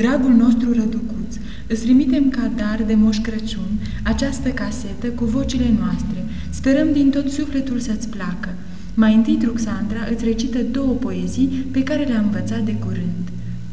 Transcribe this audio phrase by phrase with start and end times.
[0.00, 1.36] Dragul nostru răducuț,
[1.66, 3.70] îți trimitem ca dar de Moș Crăciun
[4.02, 6.24] această casetă cu vocile noastre.
[6.50, 8.48] Sperăm din tot sufletul să-ți placă.
[8.94, 13.24] Mai întâi, Truxandra îți recită două poezii pe care le-a învățat de curând.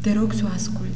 [0.02, 0.87] Te rog să o asculți.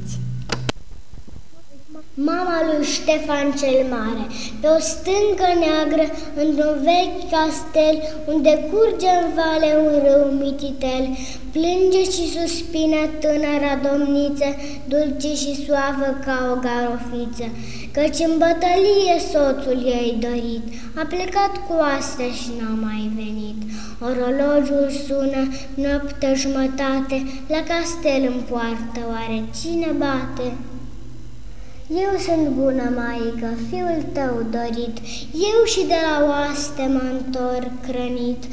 [2.15, 4.25] Mama lui Ștefan cel Mare,
[4.61, 6.05] pe o stâncă neagră,
[6.41, 7.95] într-un vechi castel,
[8.33, 11.05] unde curge în vale un râu mititel,
[11.53, 14.49] plânge și suspină tânăra domniță,
[14.91, 17.47] dulce și suavă ca o garofiță,
[17.95, 20.65] căci în bătălie soțul ei dorit,
[21.01, 23.59] a plecat cu astea și n-a mai venit.
[24.09, 25.41] Orologiul sună,
[25.83, 27.17] noapte jumătate,
[27.53, 30.47] la castel în poartă, oare cine bate?
[31.99, 34.97] Eu sunt bună, maică, fiul tău dorit,
[35.33, 38.43] Eu și de la oaste mă întorc crănit.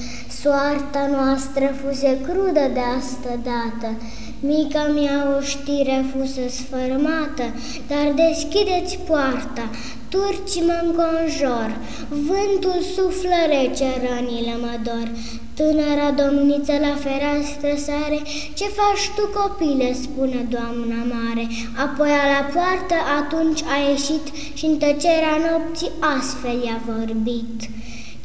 [0.41, 3.95] Soarta noastră fuse crudă de astă dată,
[4.41, 7.47] Mica mea o știre fusă sfărmată,
[7.89, 9.71] Dar deschideți poarta,
[10.09, 11.71] turci mă înconjor,
[12.09, 15.09] Vântul suflă rece, rănile mă dor,
[15.57, 18.21] Tânăra domniță la fereastră sare,
[18.59, 21.45] Ce faci tu, copile?" spune doamna mare.
[21.85, 27.78] Apoi la poartă atunci a ieșit și în tăcerea nopții astfel i-a vorbit.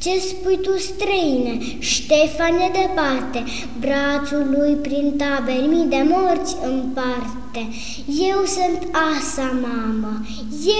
[0.03, 1.57] Ce spui tu, străine?
[1.79, 3.43] Ștefan e departe,
[3.79, 7.61] brațul lui prin taberi mii de morți împarte.
[8.31, 8.81] Eu sunt
[9.15, 10.13] asa, mamă,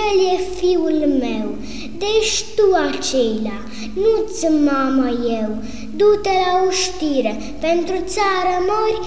[0.03, 1.55] el e fiul meu,
[1.97, 3.57] deci tu aceila,
[4.03, 5.07] nu-ți mamă
[5.41, 5.51] eu,
[5.95, 8.99] du-te la uștire, pentru țară mori,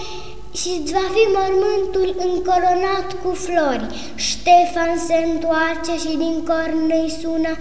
[0.60, 3.86] și îți va fi mormântul încolonat cu flori.
[4.28, 7.52] Ștefan se întoarce și din corn îi sună,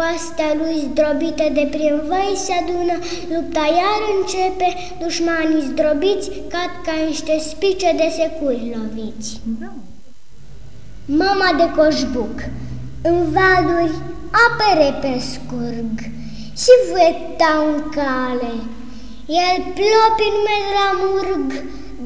[0.00, 2.96] oastea lui zdrobită de prin văi se adună,
[3.34, 4.68] lupta iar începe,
[5.02, 9.30] dușmanii zdrobiți cad ca niște spice de securi loviți.
[11.22, 12.36] Mama de coșbuc,
[13.10, 13.96] în valuri
[14.46, 15.94] apere pe scurg
[16.62, 18.54] și vueta în cale,
[19.44, 21.46] el plopi în la murg,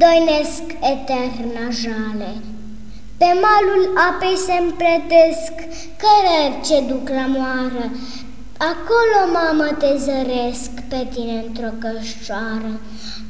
[0.02, 0.62] doinesc
[0.94, 2.32] eterna jale.
[3.20, 5.52] Pe malul apei se împletesc
[6.02, 7.84] cărări ce duc la moară,
[8.72, 12.72] Acolo, mamă, te zăresc pe tine într-o cășoară.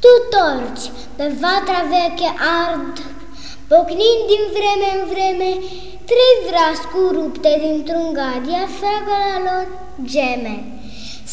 [0.03, 0.87] Tu torci,
[1.17, 2.31] pe vatra veche
[2.65, 2.97] ard,
[3.73, 5.50] pocnind din vreme în vreme,
[6.11, 8.69] trei vrascu rupte dintr-un gard, iar
[9.11, 9.67] la lor
[10.12, 10.78] geme.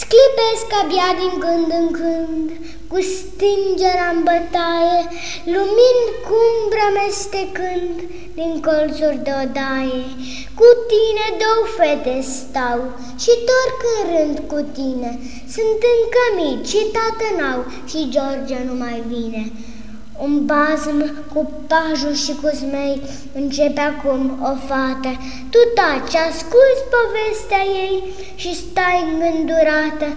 [0.02, 2.48] Sclipesc abia din când în când,
[2.92, 5.00] cu stingerea în bătaie,
[5.56, 7.96] lumini cumbră mestecând
[8.40, 10.04] din colțuri de odaie.
[10.60, 12.80] Cu tine două fete stau
[13.24, 15.12] și torc în rând cu tine.
[15.56, 19.44] Sunt încă mici și tată n-au și George nu mai vine.
[20.24, 21.00] Un bazm
[21.34, 23.02] cu pajul și cu zmei
[23.34, 25.12] începe acum o fată.
[25.52, 28.04] Tu taci, asculți povestea ei
[28.36, 30.08] și stai îngândurată,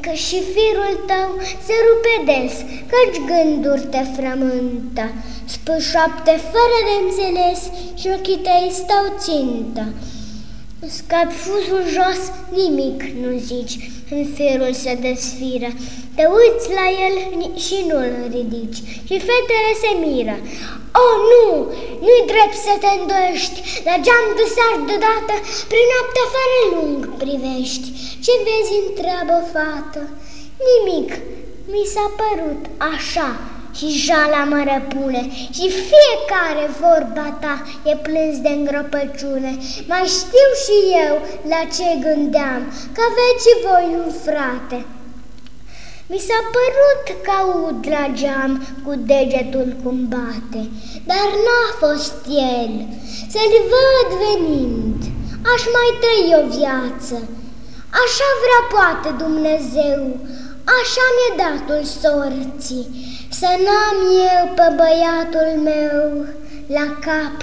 [0.00, 1.28] că și firul tău
[1.66, 2.54] se rupe des,
[2.90, 5.06] căci gânduri te frământă.
[5.44, 7.60] Spășoapte fără de înțeles
[8.00, 9.84] și ochii tăi stau țintă.
[10.88, 12.20] Scapi fuzul jos,
[12.60, 13.74] nimic nu zici,
[14.10, 15.70] în firul se desfiră.
[16.16, 17.16] Te uiți la el
[17.64, 20.36] și nu-l ridici și fetele se miră.
[21.02, 21.46] Oh, nu!
[22.04, 23.58] Nu-i drept să te îndoiești,
[23.88, 25.34] la geam de sar deodată,
[25.70, 27.86] prin noaptea fără lung privești.
[28.24, 30.02] Ce vezi întreabă fată?
[30.68, 31.10] Nimic,
[31.72, 32.62] mi s-a părut
[32.94, 33.28] așa,
[33.76, 35.22] și jala mă răpune
[35.56, 37.54] și fiecare vorba ta
[37.90, 39.52] e plâns de îngropăciune.
[39.92, 40.76] Mai știu și
[41.06, 41.14] eu
[41.52, 42.62] la ce gândeam,
[42.94, 44.78] că aveți voi un frate.
[46.12, 48.52] Mi s-a părut că aud la geam
[48.84, 50.62] cu degetul cum bate,
[51.10, 52.16] dar n-a fost
[52.58, 52.72] el,
[53.32, 54.98] să-l văd venind,
[55.52, 57.16] aș mai trăi o viață.
[58.02, 60.00] Așa vrea poate Dumnezeu,
[60.78, 62.86] așa mi-e datul sorții,
[63.44, 63.98] să n-am
[64.34, 66.04] eu pe băiatul meu
[66.76, 67.38] la cap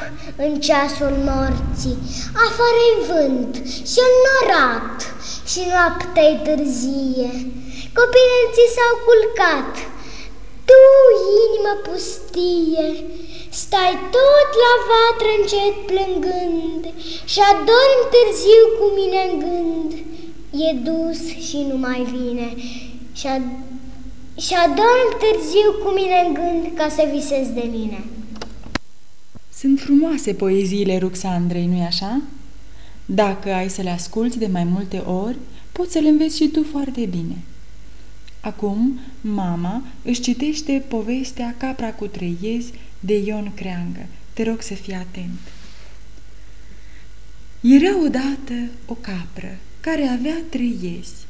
[0.45, 1.97] în ceasul morții.
[2.45, 3.53] Afară-i vânt
[3.91, 4.97] și norat
[5.51, 7.31] și noaptea târzie.
[7.97, 9.73] Copiii ți s-au culcat,
[10.67, 10.81] tu,
[11.43, 12.87] inimă pustie,
[13.61, 16.81] stai tot la vatră încet plângând
[17.31, 19.89] și adormi târziu cu mine în gând.
[20.67, 22.47] E dus și nu mai vine
[23.19, 23.70] și ad-
[24.37, 28.03] și adorm târziu cu mine în gând ca să visez de mine.
[29.53, 32.21] Sunt frumoase poeziile Ruxandrei, nu-i așa?
[33.05, 35.37] Dacă ai să le asculți de mai multe ori,
[35.71, 37.37] poți să le înveți și tu foarte bine.
[38.41, 44.05] Acum, mama își citește povestea Capra cu trei iezi de Ion Creangă.
[44.33, 45.39] Te rog să fii atent.
[47.61, 48.53] Era odată
[48.85, 51.20] o capră care avea trei iezi.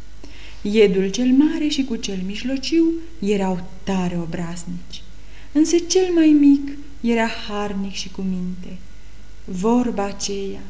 [0.62, 5.04] Iedul cel mare și cu cel mijlociu erau tare obraznici,
[5.52, 8.78] însă cel mai mic era harnic și cu minte.
[9.46, 10.62] Vorba aceea,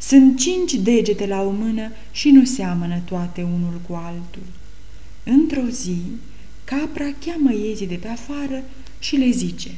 [0.00, 4.46] sunt cinci degete la o mână și nu seamănă toate unul cu altul.
[5.24, 5.96] Într-o zi,
[6.64, 8.62] capra cheamă iezii de pe afară
[8.98, 9.70] și le zice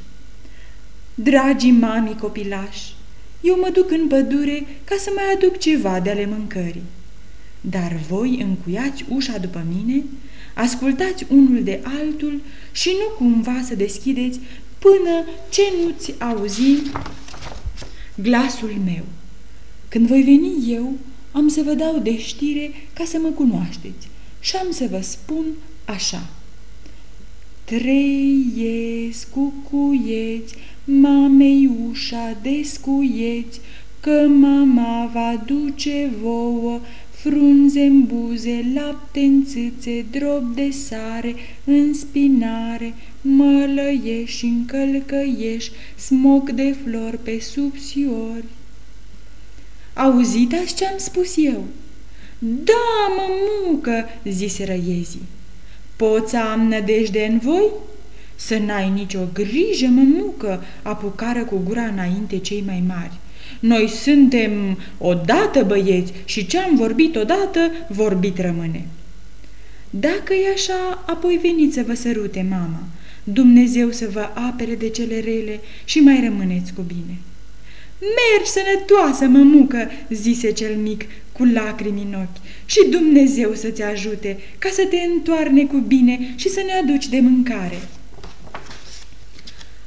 [1.15, 2.95] Dragii mami copilași,
[3.41, 6.83] eu mă duc în pădure ca să mai aduc ceva de ale mâncării.
[7.71, 10.05] Dar voi încuiați ușa după mine,
[10.55, 12.41] ascultați unul de altul
[12.73, 14.41] și nu cumva să deschideți
[14.79, 16.83] până ce nu-ți auzi
[18.15, 19.05] glasul meu.
[19.89, 20.93] Când voi veni eu,
[21.33, 24.09] am să vă dau de știre ca să mă cunoașteți
[24.41, 25.45] și am să vă spun
[25.85, 26.27] așa.
[27.65, 30.55] Trăiesc cu cuieți,
[30.85, 33.61] mamei ușa descuieți,
[34.01, 36.81] că mama va duce vouă
[37.29, 41.35] frunze în buze, lapte în țâțe, drop de sare,
[41.65, 48.45] în spinare, mălăieși în călcăieși, smoc de flori pe subsiori.
[49.95, 51.65] Auzitați ce-am spus eu?
[52.39, 55.27] Da, mămucă, zise răiezii.
[55.97, 57.71] Poți să am nădejde în voi?
[58.37, 63.19] Să n-ai nicio grijă, mămucă, apucară cu gura înainte cei mai mari.
[63.61, 68.87] Noi suntem odată băieți și ce-am vorbit odată, vorbit rămâne.
[69.91, 72.83] Dacă e așa, apoi veniți să vă sărute, mama.
[73.25, 77.19] Dumnezeu să vă apere de cele rele și mai rămâneți cu bine.
[78.01, 84.69] Mergi sănătoasă, mămucă, zise cel mic cu lacrimi în ochi, și Dumnezeu să-ți ajute ca
[84.73, 87.81] să te întoarne cu bine și să ne aduci de mâncare.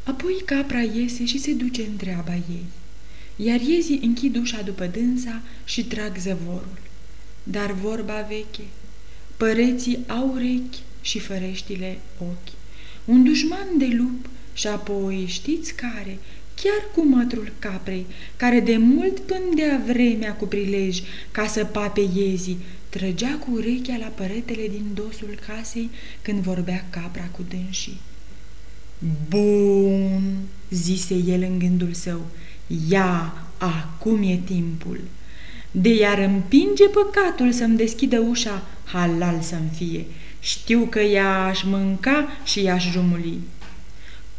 [0.04, 2.64] Apoi capra iese și se duce în treaba ei,
[3.44, 6.80] iar iezii închid ușa după dânsa și trag zăvorul.
[7.44, 8.64] Dar vorba veche,
[9.38, 12.54] păreții au urechi și făreștile ochi.
[13.06, 16.18] Un dușman de lup și apoi știți care,
[16.56, 18.06] chiar cu mătrul caprei,
[18.38, 21.02] care de mult pândea vremea cu prilej
[21.32, 22.58] ca să pape iezii,
[22.90, 25.90] trăgea cu urechea la păretele din dosul casei
[26.22, 28.00] când vorbea capra cu dânsii.
[29.30, 30.38] Bun,
[30.70, 32.26] zise el în gândul său,
[32.89, 35.00] ia, acum e timpul.
[35.71, 40.06] De iar împinge păcatul să-mi deschidă ușa, halal să-mi fie.
[40.39, 43.39] Știu că ea aș mânca și ea-aș jumuli.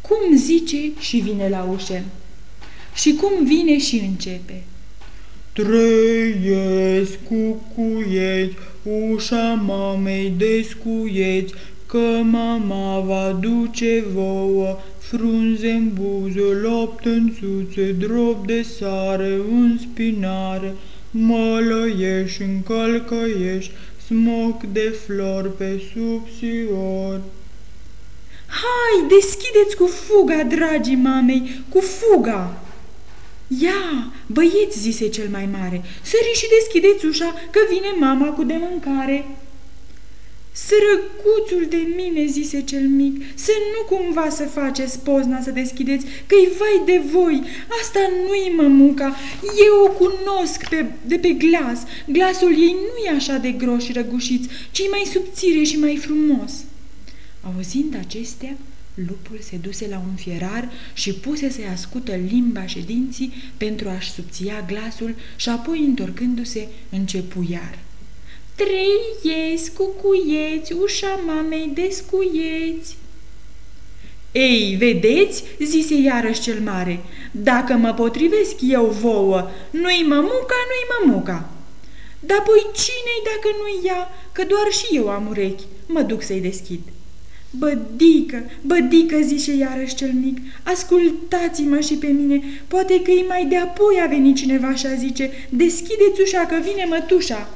[0.01, 2.03] Cum zice și vine la ușă.
[2.93, 4.63] Și cum vine și începe.
[5.53, 11.53] Trăiesc cu cuieți, ușa mamei descuieți,
[11.91, 19.79] că mama va duce vouă frunze în buze, lapte în suțe, drop de sare, în
[19.81, 20.75] spinare,
[21.11, 23.71] mălăieși în călcăieși,
[24.05, 27.21] smoc de flori pe subsiori.
[28.47, 32.61] Hai, deschideți cu fuga, dragii mamei, cu fuga!
[33.47, 38.55] Ia, băieți, zise cel mai mare, sări și deschideți ușa, că vine mama cu de
[38.59, 39.25] mâncare.
[40.53, 46.49] Sărăcuțul de mine, zise cel mic, să nu cumva să faceți pozna să deschideți, că-i
[46.57, 47.43] vai de voi,
[47.81, 53.37] asta nu-i mămuca, eu o cunosc pe, de pe glas, glasul ei nu e așa
[53.37, 56.53] de gros și răgușiț, ci mai subțire și mai frumos.
[57.41, 58.57] Auzind acestea,
[59.07, 64.11] lupul se duse la un fierar și puse să-i ascută limba și dinții pentru a-și
[64.11, 67.79] subția glasul și apoi, întorcându-se, începu iar.
[68.61, 72.97] Trăiesc cu cuieți, ușa mamei descuieți.
[74.31, 76.99] Ei, vedeți, zise iarăși cel mare,
[77.31, 81.49] dacă mă potrivesc eu vouă, nu-i mămuca, nu-i mămuca.
[82.19, 86.39] Dar apoi cine-i dacă nu-i ea, că doar și eu am urechi, mă duc să-i
[86.39, 86.79] deschid.
[87.49, 93.99] Bădică, bădică, zice iarăși cel mic, ascultați-mă și pe mine, poate că-i mai de apoi
[94.03, 97.49] a venit cineva și a zice, deschideți ușa că vine mătușa.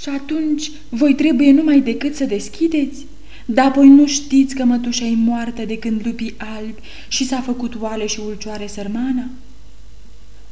[0.00, 3.06] Și atunci voi trebuie numai decât să deschideți?
[3.44, 7.74] Dar apoi nu știți că mătușa e moartă de când lupii albi și s-a făcut
[7.80, 9.24] oale și ulcioare sărmana?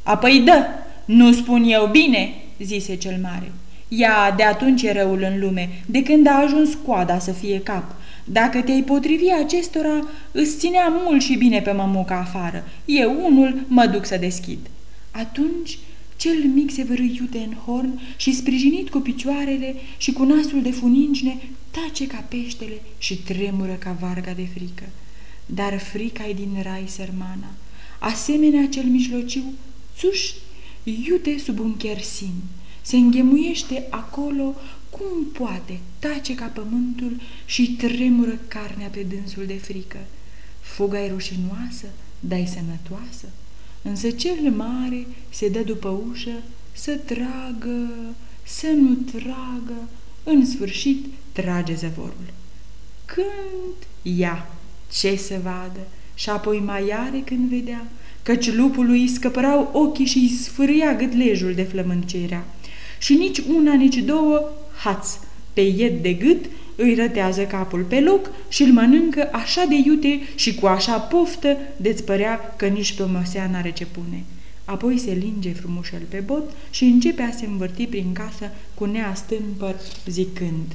[0.03, 0.65] Apoi dă,
[1.05, 3.51] nu spun eu bine, zise cel mare.
[3.87, 7.95] Ea de atunci e răul în lume, de când a ajuns coada să fie cap.
[8.23, 12.63] Dacă te-ai potrivi acestora, îți ținea mult și bine pe mămuca afară.
[12.85, 14.59] Eu unul mă duc să deschid.
[15.11, 15.77] Atunci
[16.17, 20.71] cel mic se vărâi iute în horn și, sprijinit cu picioarele și cu nasul de
[20.71, 21.37] funingine,
[21.71, 24.83] tace ca peștele și tremură ca varga de frică.
[25.45, 27.51] Dar frica e din rai, sărmana.
[27.99, 29.43] asemenea cel mijlociu,
[29.97, 30.31] țuș,
[30.83, 32.33] iute sub un chersin.
[32.81, 34.55] Se înghemuiește acolo
[34.89, 39.97] cum poate, tace ca pământul și tremură carnea pe dânsul de frică.
[40.59, 41.87] Fuga e rușinoasă,
[42.19, 43.27] dar e sănătoasă.
[43.89, 47.89] Însă cel mare se dă după ușă să tragă,
[48.43, 49.87] să nu tragă,
[50.23, 52.33] în sfârșit trage zăvorul.
[53.05, 54.49] Când ia,
[54.91, 55.79] ce să vadă,
[56.13, 57.87] și apoi mai are când vedea,
[58.23, 62.43] căci lupului îi scăpărau ochii și îi sfârâia gâtlejul de flământ ce era.
[62.99, 64.49] Și nici una, nici două,
[64.83, 65.09] haț,
[65.53, 66.45] pe ied de gât,
[66.77, 71.57] îi rătează capul pe loc și îl mănâncă așa de iute și cu așa poftă
[71.77, 74.23] de-ți părea că nici pe măsea n-are ce pune.
[74.65, 79.75] Apoi se linge frumușel pe bot și începe a se învârti prin casă cu neastâmpăr
[80.05, 80.65] zicând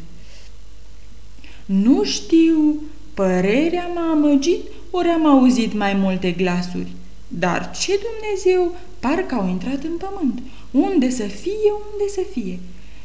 [1.65, 2.83] Nu știu,
[3.15, 6.93] părerea m-a amăgit ori am auzit mai multe glasuri.
[7.29, 10.43] Dar ce Dumnezeu, parcă au intrat în pământ.
[10.71, 12.59] Unde să fie, unde să fie.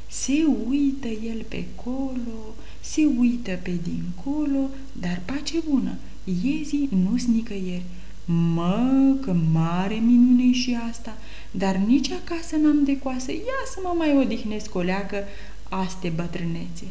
[0.08, 0.34] Se
[0.70, 2.56] uită el pe colo,
[2.91, 5.96] se uită pe dincolo, dar pace bună,
[6.44, 7.84] iezii nu-s nicăieri.
[8.25, 11.17] Mă, că mare minune și asta,
[11.51, 15.24] dar nici acasă n-am de coasă, ia să mă mai odihnesc o leacă
[15.70, 16.86] aste bătrânețe.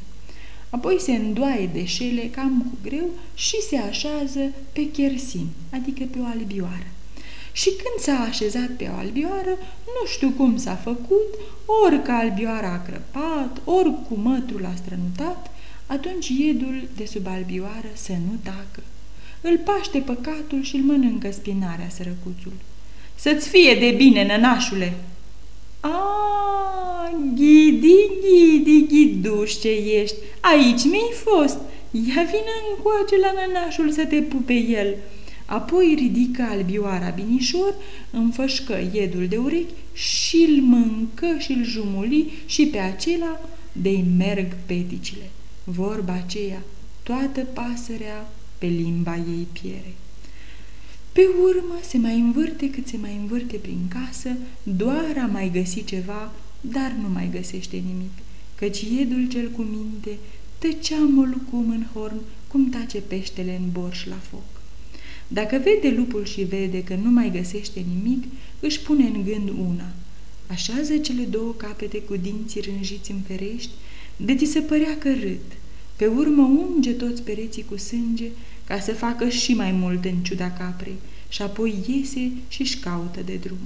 [0.71, 4.41] Apoi se îndoaie de șele cam cu greu și se așează
[4.73, 6.87] pe chersin, adică pe o albioară.
[7.53, 11.29] Și când s-a așezat pe o albioară, nu știu cum s-a făcut,
[11.85, 15.51] ori că albioara a crăpat, ori cu mătrul a strănutat,
[15.87, 18.83] atunci iedul de sub albioară să nu tacă.
[19.41, 22.53] Îl paște păcatul și îl mănâncă spinarea sărăcuțul.
[23.15, 24.95] Să-ți fie de bine, nănașule!
[25.81, 31.59] A, ghidi, ghidi, ghiduș ce ești, aici mi-ai fost.
[31.91, 34.95] Ia vină încoace la nănașul să te pupe el.
[35.47, 37.75] Apoi ridică albioara binișor,
[38.11, 43.41] înfășcă iedul de urechi și îl mâncă și îl jumuli și pe acela
[43.73, 45.31] de merg peticile.
[45.69, 46.63] Vorba aceea,
[47.03, 49.95] toată pasărea pe limba ei piere.
[51.13, 54.31] Pe urmă se mai învârte cât se mai învârte prin casă,
[54.63, 58.13] doar a mai găsi ceva, dar nu mai găsește nimic,
[58.55, 60.19] căci iedul cel cu minte
[60.59, 64.61] tăcea molcum în horn, cum tace peștele în borș la foc.
[65.29, 68.25] Dacă vede lupul și vede că nu mai găsește nimic,
[68.61, 69.93] își pune în gând una.
[70.47, 73.71] Așează cele două capete cu dinții rânjiți în ferești,
[74.17, 75.56] de ți se părea că râd.
[75.97, 78.29] Pe urmă unge toți pereții cu sânge
[78.65, 80.97] ca să facă și mai mult în ciuda caprei
[81.29, 83.59] și apoi iese și-și caută de drum.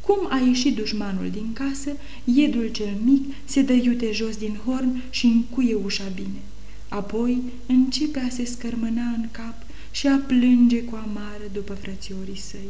[0.00, 1.90] Cum a ieșit dușmanul din casă,
[2.24, 6.40] iedul cel mic se dă iute jos din horn și încuie ușa bine.
[6.88, 9.54] Apoi începe a se scărmâna în cap
[9.90, 12.68] și a plânge cu amară după frățiorii săi.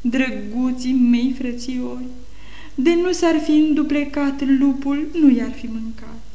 [0.00, 2.04] Drăguții mei frățiori,
[2.74, 6.29] de nu s-ar fi înduplecat lupul, nu i-ar fi mâncat.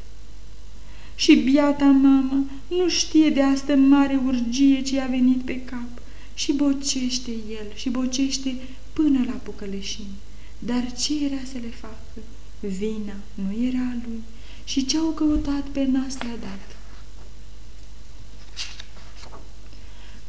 [1.16, 6.00] Și biata mamă nu știe de asta mare urgie ce a venit pe cap
[6.34, 8.54] și bocește el și bocește
[8.92, 10.06] până la pucăleșin.
[10.58, 12.20] Dar ce era să le facă?
[12.60, 14.20] Vina nu era a lui
[14.64, 16.76] și ce-au căutat pe nas le-a dat.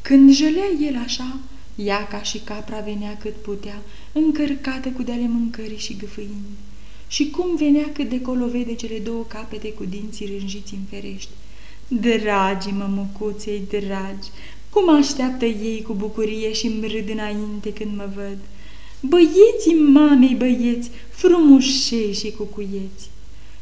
[0.01, 1.39] Când jălea el așa,
[1.75, 6.58] ea ca și capra venea cât putea, încărcată cu de-ale mâncării și gâfâini.
[7.07, 11.29] Și cum venea cât de colo vede cele două capete cu dinții rânjiți în ferești.
[11.87, 14.29] Dragi mămucuței dragi,
[14.69, 18.37] cum așteaptă ei cu bucurie și îmi râd înainte când mă văd.
[19.01, 23.09] Băieții mamei băieți, frumușei și cucuieți.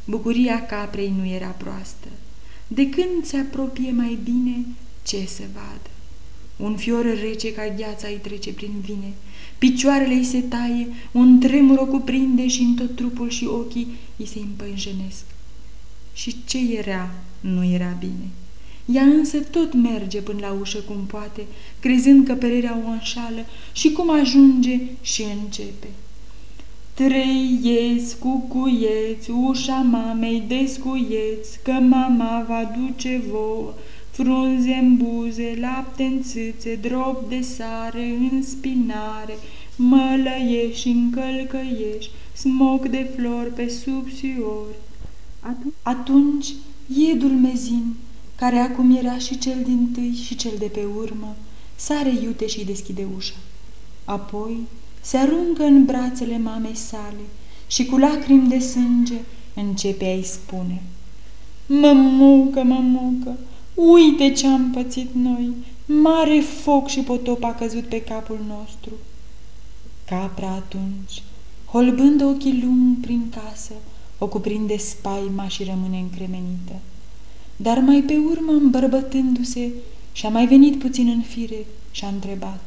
[0.05, 2.07] Bucuria caprei nu era proastă.
[2.67, 4.65] De când se apropie mai bine,
[5.03, 5.94] ce să vadă?
[6.57, 9.13] Un fior rece ca gheața îi trece prin vine,
[9.57, 14.25] picioarele îi se taie, un tremur o cuprinde și în tot trupul și ochii îi
[14.25, 15.23] se împănjenesc.
[16.13, 18.29] Și ce era, nu era bine.
[18.85, 21.45] Ea însă tot merge până la ușă cum poate,
[21.79, 25.87] crezând că pererea o înșală și cum ajunge și începe.
[26.93, 33.73] Trăiesc cu cuieți, ușa mamei descuieți, că mama va duce vouă
[34.15, 39.37] frunze în buze, lapte în țâțe, drop de sare în spinare,
[39.75, 44.75] mălăieși în călcăieși, smoc de flori pe subsiori.
[45.81, 46.53] Atunci,
[46.95, 47.95] iedul mezin,
[48.35, 51.35] care acum era și cel din tâi și cel de pe urmă,
[51.75, 53.35] sare iute și deschide ușa.
[54.05, 54.57] Apoi
[55.01, 57.25] se aruncă în brațele mamei sale
[57.67, 59.19] și cu lacrimi de sânge
[59.53, 60.81] începe a-i spune
[61.67, 63.37] Mămucă, mămucă,
[63.75, 65.53] Uite ce am pățit noi,
[65.85, 68.91] Mare foc și potop a căzut pe capul nostru.
[70.05, 71.23] Capra atunci,
[71.65, 73.73] holbând ochii lung prin casă,
[74.17, 76.79] o cuprinde spaima și rămâne încremenită.
[77.55, 79.71] Dar mai pe urmă, îmbărbătându-se,
[80.11, 82.63] și-a mai venit puțin în fire și a întrebat.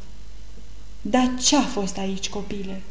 [1.02, 2.82] Dar ce-a fost aici, copile?"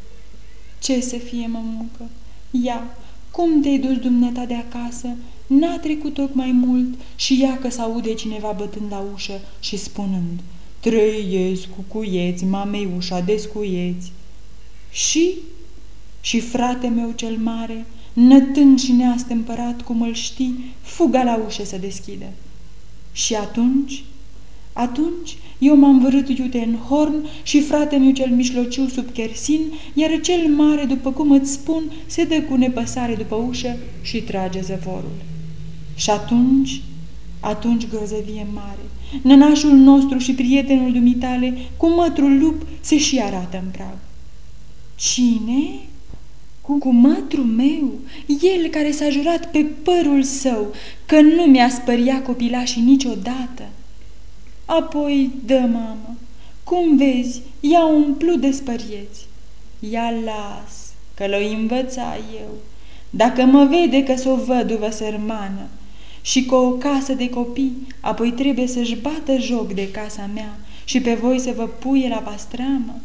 [0.82, 2.08] Ce să fie, mămucă?
[2.50, 2.96] Ia,
[3.30, 5.08] cum te-ai dus dumneata de acasă?
[5.48, 10.40] N-a trecut tocmai mult și ia că s-aude cineva bătând la ușă și spunând
[10.80, 14.12] Trăiesc cu cuieți, mamei ușa descuieți.
[14.90, 15.34] Și?
[16.20, 21.76] Și frate meu cel mare, nătând și neastâmpărat cum îl știi, fuga la ușă să
[21.76, 22.26] deschidă.
[23.12, 24.04] Și atunci?
[24.72, 29.60] Atunci eu m-am vărât iute în horn și fratele cel mișlociu sub kersin,
[29.94, 34.60] iar cel mare, după cum îți spun, se dă cu nepăsare după ușă și trage
[34.60, 35.12] zăvorul.
[35.98, 36.82] Și atunci,
[37.40, 38.84] atunci grozăvie mare,
[39.22, 43.96] nănașul nostru și prietenul dumitale, cu mătrul lup, se și arată în prag.
[44.94, 45.68] Cine?
[46.60, 47.92] Cu, cu mătrul meu,
[48.26, 50.74] el care s-a jurat pe părul său
[51.06, 53.68] că nu mi-a spăria copilașii niciodată.
[54.64, 56.16] Apoi, dă, mamă,
[56.64, 59.26] cum vezi, i-a umplut de spărieți.
[59.78, 62.50] Ia las, că l-o învăța eu.
[63.10, 65.66] Dacă mă vede că s-o văduvă sărmană
[66.20, 71.00] și cu o casă de copii, apoi trebuie să-și bată joc de casa mea și
[71.00, 73.00] pe voi să vă puie la pastramă.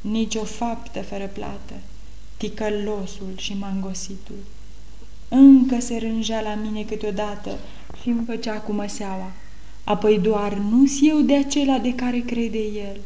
[0.00, 1.74] Nici o faptă fără plată,
[2.36, 4.38] ticălosul și mangositul.
[5.28, 7.58] Încă se rângea la mine câteodată
[8.02, 9.32] și îmi făcea cu măseaua.
[9.84, 13.00] Apoi doar nu-s eu de acela de care crede el.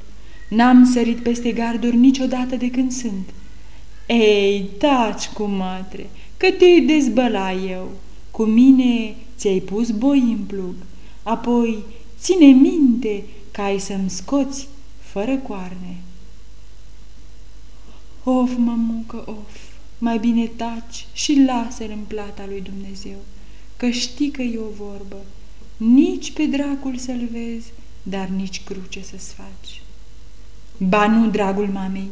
[0.48, 3.28] N-am sărit peste garduri niciodată de când sunt.
[4.06, 7.90] Ei, taci cu mătre, că te-i dezbăla eu.
[8.30, 10.74] Cu mine ți-ai pus boi în plug.
[11.22, 11.78] Apoi,
[12.20, 14.68] ține minte că ai să-mi scoți
[15.00, 15.96] fără coarne.
[18.24, 19.56] Of, mămucă, of,
[19.98, 23.18] mai bine taci și lasă-l în plata lui Dumnezeu,
[23.76, 25.16] că știi că e o vorbă
[25.78, 29.82] nici pe dracul să-l vezi, dar nici cruce să-ți faci.
[30.76, 32.08] Ba nu, dragul mamei,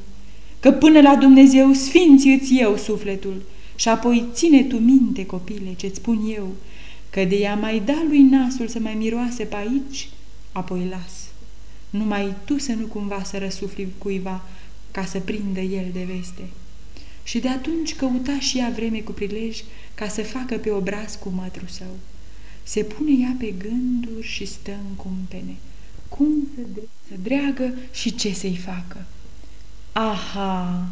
[0.60, 3.42] că până la Dumnezeu sfinți îți eu sufletul
[3.74, 6.48] și apoi ține tu minte, copile, ce-ți spun eu,
[7.16, 10.08] că de ea mai da lui nasul să mai miroase pe aici,
[10.52, 11.12] apoi las.
[11.90, 14.44] Numai tu să nu cumva să răsufli cuiva
[14.90, 16.42] ca să prindă el de veste.
[17.22, 19.62] Și de atunci căuta și ea vreme cu prilej
[19.94, 21.96] ca să facă pe obraz cu mătru său.
[22.62, 25.56] Se pune ea pe gânduri și stă în cumpene.
[26.08, 29.04] Cum să, de- să dreagă și ce să-i facă?
[29.92, 30.88] Aha,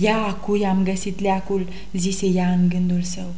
[0.00, 3.34] ia cui am găsit leacul, zise ea în gândul său.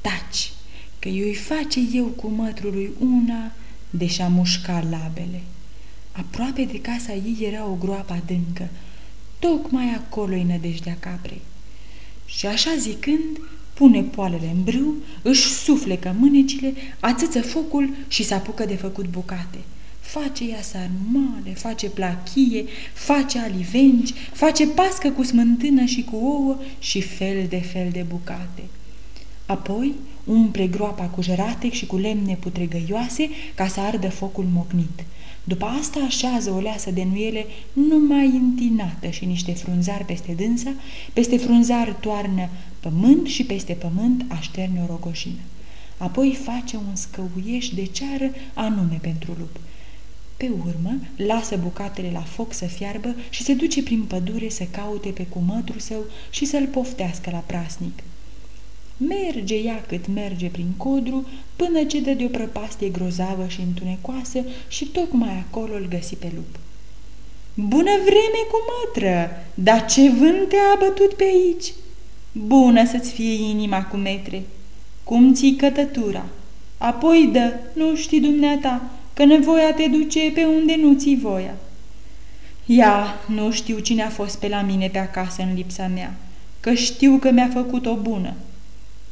[0.00, 0.52] Taci,
[1.00, 3.52] că eu-i face eu cu mătrului una,
[3.90, 5.42] deși a mușca labele.
[6.12, 8.68] Aproape de casa ei era o groapă adâncă,
[9.38, 11.40] tocmai acolo-i nădejdea caprei.
[12.24, 13.40] Și așa zicând,
[13.74, 19.58] pune poalele în brâu, își suflecă mânecile, ațăță focul și se apucă de făcut bucate.
[20.00, 27.00] Face ea sarmale, face plachie, face alivenci, face pască cu smântână și cu ouă și
[27.00, 28.62] fel de fel de bucate.
[29.50, 35.04] Apoi umple groapa cu jăratec și cu lemne putregăioase ca să ardă focul mocnit.
[35.44, 40.72] După asta așează o leasă de nuiele numai întinată și niște frunzari peste dânsa,
[41.12, 42.48] peste frunzar toarnă
[42.80, 45.40] pământ și peste pământ așterne o rogoșină.
[45.96, 49.60] Apoi face un scăuieș de ceară anume pentru lup.
[50.36, 55.08] Pe urmă, lasă bucatele la foc să fiarbă și se duce prin pădure să caute
[55.08, 58.02] pe cumătru său și să-l poftească la prasnic.
[59.08, 64.44] Merge ea cât merge prin codru, până ce dă de o prăpastie grozavă și întunecoasă
[64.68, 66.58] și tocmai acolo îl găsi pe lup.
[67.54, 71.72] Bună vreme cu mătră, dar ce vânt te-a bătut pe aici?"
[72.32, 74.42] Bună să-ți fie inima cu metre,
[75.04, 76.24] cum ții cătătura.
[76.78, 81.54] Apoi dă, nu știi dumneata, că nevoia te duce pe unde nu ții voia.
[82.66, 86.14] Ia, nu știu cine a fost pe la mine pe acasă în lipsa mea,
[86.60, 88.34] că știu că mi-a făcut o bună.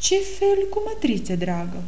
[0.00, 1.82] Ce fel cu mătriță, dragă?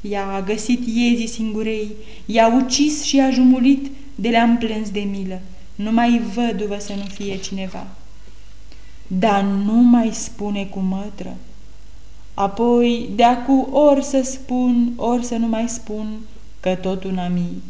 [0.00, 1.90] Ea a găsit iezii singurei,
[2.26, 5.40] i-a ucis și a jumulit de le-am plâns de milă.
[5.74, 7.86] Nu mai văduvă să nu fie cineva
[9.18, 11.36] dar nu mai spune cu mătră.
[12.34, 16.18] Apoi, de acu ori să spun, ori să nu mai spun,
[16.60, 17.62] că tot una mii.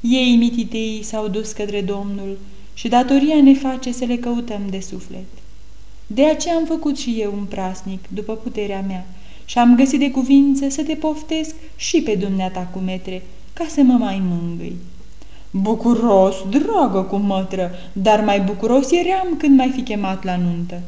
[0.00, 2.38] Ei, mititei, s-au dus către Domnul
[2.74, 5.26] și datoria ne face să le căutăm de suflet.
[6.14, 9.06] De aceea am făcut și eu un prasnic, după puterea mea,
[9.44, 13.82] și am găsit de cuvință să te poftesc și pe dumneata cu metre, ca să
[13.82, 14.76] mă mai mângâi.
[15.50, 20.80] Bucuros, dragă cu mătră, dar mai bucuros eram când mai fi chemat la nuntă.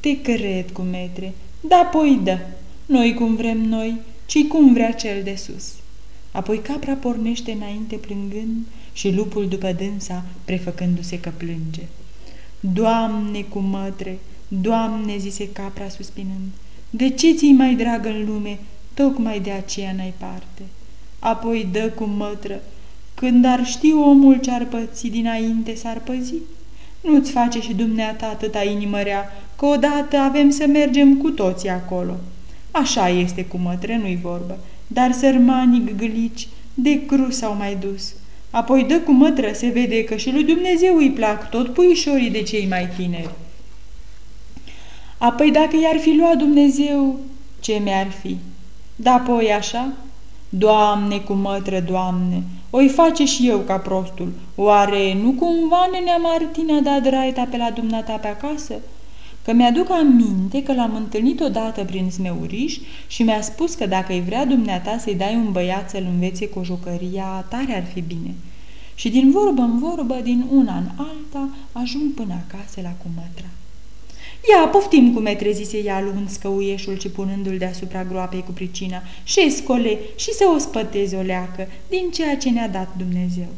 [0.00, 2.38] Te cred, cu metre, da, apoi dă,
[2.86, 5.72] noi cum vrem noi, ci cum vrea cel de sus.
[6.32, 11.82] Apoi capra pornește înainte plângând și lupul după dânsa prefăcându-se că plânge.
[12.60, 14.18] Doamne, cu mătre,
[14.60, 16.50] Doamne, zise capra suspinând,
[16.90, 18.58] de ce ți mai dragă în lume,
[18.94, 20.62] tocmai de aceea n-ai parte.
[21.18, 22.60] Apoi dă cu mătră,
[23.14, 26.34] când ar ști omul ce-ar păți dinainte s-ar păzi.
[27.00, 29.24] Nu-ți face și dumneata atâta inimă rea,
[29.56, 32.16] că odată avem să mergem cu toții acolo.
[32.70, 38.14] Așa este cu mătre, nu-i vorbă, dar sărmanii gâlici de cru s-au mai dus.
[38.50, 42.42] Apoi dă cu mătră, se vede că și lui Dumnezeu îi plac tot puișorii de
[42.42, 43.30] cei mai tineri.
[45.28, 47.18] Apoi dacă i-ar fi luat Dumnezeu,
[47.60, 48.36] ce mi-ar fi?
[48.96, 49.92] Da, apoi așa?
[50.48, 54.32] Doamne, cu mătră, Doamne, oi face și eu ca prostul.
[54.54, 58.74] Oare nu cumva nenea Martina dat draita pe la dumneata pe acasă?
[59.44, 64.22] Că mi-aduc aminte că l-am întâlnit odată prin smeuriș și mi-a spus că dacă îi
[64.26, 68.34] vrea dumneata să-i dai un băiat să-l învețe cu jucăria, tare ar fi bine.
[68.94, 73.46] Și din vorbă în vorbă, din una în alta, ajung până acasă la cumătra.
[74.50, 79.50] Ia, poftim cum e trezise ea luând scăuieșul și punându-l deasupra groapei cu pricina, și
[79.50, 83.48] scole și să o spătezi o leacă din ceea ce ne-a dat Dumnezeu.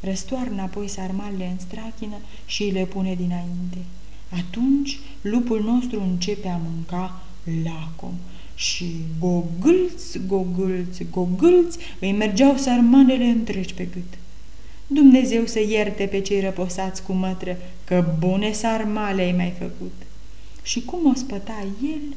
[0.00, 3.78] Răstoarnă apoi sarmalele în strachină și le pune dinainte.
[4.28, 7.22] Atunci lupul nostru începe a mânca
[7.64, 8.14] lacom
[8.54, 14.18] și gogâlți, gogâlți, gogâlți îi mergeau sarmanele întregi pe gât.
[14.86, 19.92] Dumnezeu să ierte pe cei răposați cu mătră, că bune sarmale ai mai făcut.
[20.62, 22.16] Și cum o spăta el,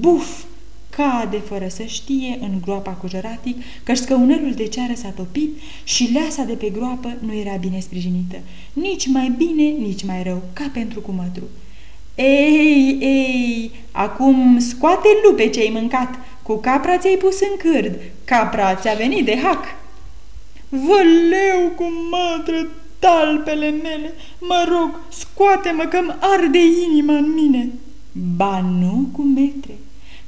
[0.00, 0.42] buf,
[0.90, 6.10] cade fără să știe în groapa cu jăratic, că scăunelul de ceară s-a topit și
[6.12, 8.36] leasa de pe groapă nu era bine sprijinită.
[8.72, 11.42] Nici mai bine, nici mai rău, ca pentru cumătru.
[12.14, 18.74] Ei, ei, acum scoate lupe ce ai mâncat, cu capra ți-ai pus în cârd, capra
[18.74, 19.64] ți-a venit de hac.
[20.68, 27.68] Văleu cu mătră, talpele mele, mă rog, scoate-mă că-mi arde inima în mine.
[28.36, 29.74] Ba nu, cu metre,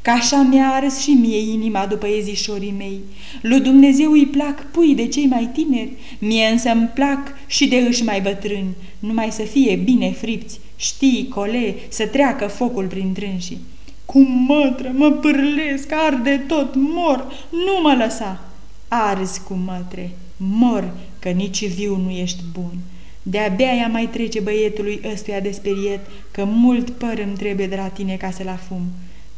[0.02, 3.00] Ca așa mi-a ars și mie inima după ezișorii mei.
[3.42, 7.76] Lui Dumnezeu îi plac pui de cei mai tineri, mie însă îmi plac și de
[7.76, 13.58] își mai bătrâni, numai să fie bine fripți, știi, cole, să treacă focul prin trânsii.
[14.04, 18.40] Cu mătră, mă pârlesc, arde tot, mor, nu mă lăsa.
[18.88, 22.74] Arzi cu mătre, mor, că nici viu nu ești bun.
[23.22, 27.86] De-abia ea mai trece băietului ăstuia de speriet, că mult păr îmi trebuie de la
[27.86, 28.80] tine ca să-l afum.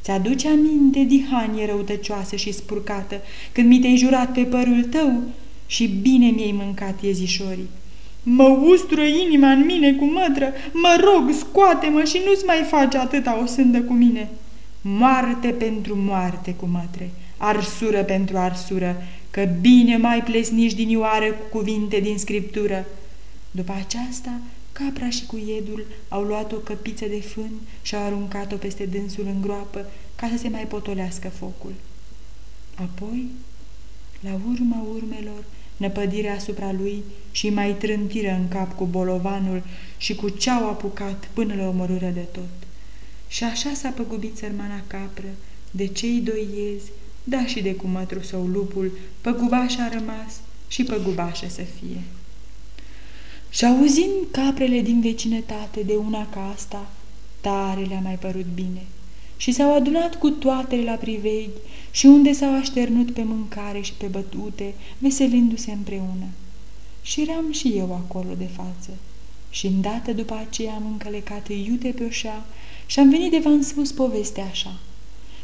[0.03, 3.21] Ți-aduce aminte, dihanie răutăcioasă și spurcată,
[3.53, 5.23] când mi te-ai jurat pe părul tău
[5.67, 7.69] și bine mi-ai mâncat iezișorii.
[8.23, 13.41] Mă ustră inima în mine cu mătră, mă rog, scoate-mă și nu-ți mai face atâta
[13.43, 14.29] o sândă cu mine.
[14.81, 21.59] Moarte pentru moarte cu mătre, arsură pentru arsură, că bine mai plesniși din ioară cu
[21.59, 22.87] cuvinte din scriptură.
[23.51, 24.41] După aceasta,
[24.73, 27.51] capra și cuiedul au luat o căpiță de fân
[27.83, 31.73] și au aruncat-o peste dânsul în groapă ca să se mai potolească focul.
[32.75, 33.27] Apoi,
[34.21, 35.45] la urma urmelor,
[35.77, 39.63] năpădirea asupra lui și mai trântiră în cap cu bolovanul
[39.97, 42.69] și cu ce-au apucat până la omorâre de tot.
[43.29, 45.29] Și așa s-a păgubit sărmana capră
[45.71, 46.91] de cei doi iezi
[47.25, 52.03] da și de cumătru sau lupul, păgubaș a rămas și păgubașă să fie.
[53.51, 56.91] Și auzind caprele din vecinătate de una ca asta,
[57.41, 58.83] tare le-a mai părut bine
[59.43, 61.51] și s-au adunat cu toate la priveghi
[61.91, 66.27] și unde s-au așternut pe mâncare și pe bătute, veselindu-se împreună.
[67.03, 68.91] Și eram și eu acolo de față.
[69.51, 72.45] Și îndată după aceea am încălecat iute pe oșa
[72.87, 74.79] și am venit de v-am spus povestea așa.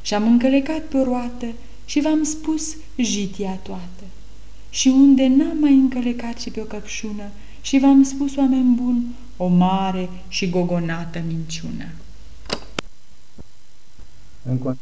[0.08, 1.46] Și am încălecat pe o roată
[1.84, 4.04] și v-am spus jitia toată.
[4.70, 7.22] Și unde n-am mai încălecat și pe o căpșună
[7.60, 9.04] și v-am spus, oameni buni,
[9.36, 11.84] o mare și gogonată minciună.
[14.42, 14.78] Încă...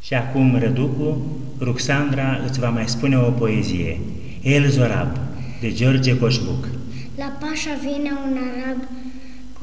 [0.00, 1.26] Și acum, Răducu,
[1.58, 4.00] Ruxandra îți va mai spune o poezie.
[4.42, 5.16] El Zorab,
[5.60, 6.68] de George Coșbuc.
[7.16, 9.03] La Pașa vine un arab cu cu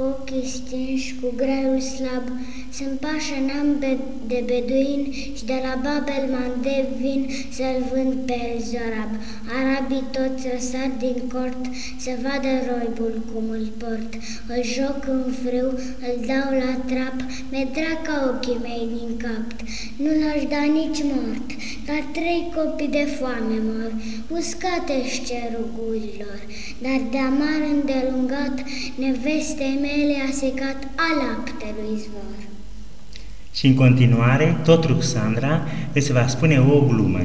[0.09, 2.25] ochii stinși, cu graiul slab,
[2.77, 3.69] sunt pașă n-am
[4.27, 5.01] de beduin
[5.37, 7.21] și de la Babel Mandev vin
[7.55, 9.11] să-l vând pe El Zorab.
[9.57, 11.63] Arabii toți răsar din cort
[12.03, 14.11] să vadă roibul cum îl port.
[14.53, 15.71] Îl joc în frâu,
[16.07, 17.17] îl dau la trap,
[17.51, 19.47] mi-e drag ca ochii mei din cap.
[20.03, 21.47] Nu l-aș da nici mort,
[21.87, 23.91] dar trei copii de foame mor,
[24.37, 26.39] uscate-și cerul gurilor,
[26.85, 28.55] dar de amar îndelungat
[29.01, 32.37] nevestei mele a secat a laptelui izvor.
[33.53, 35.61] Și în continuare, tot Ruxandra
[35.93, 37.21] îți va spune o glumă.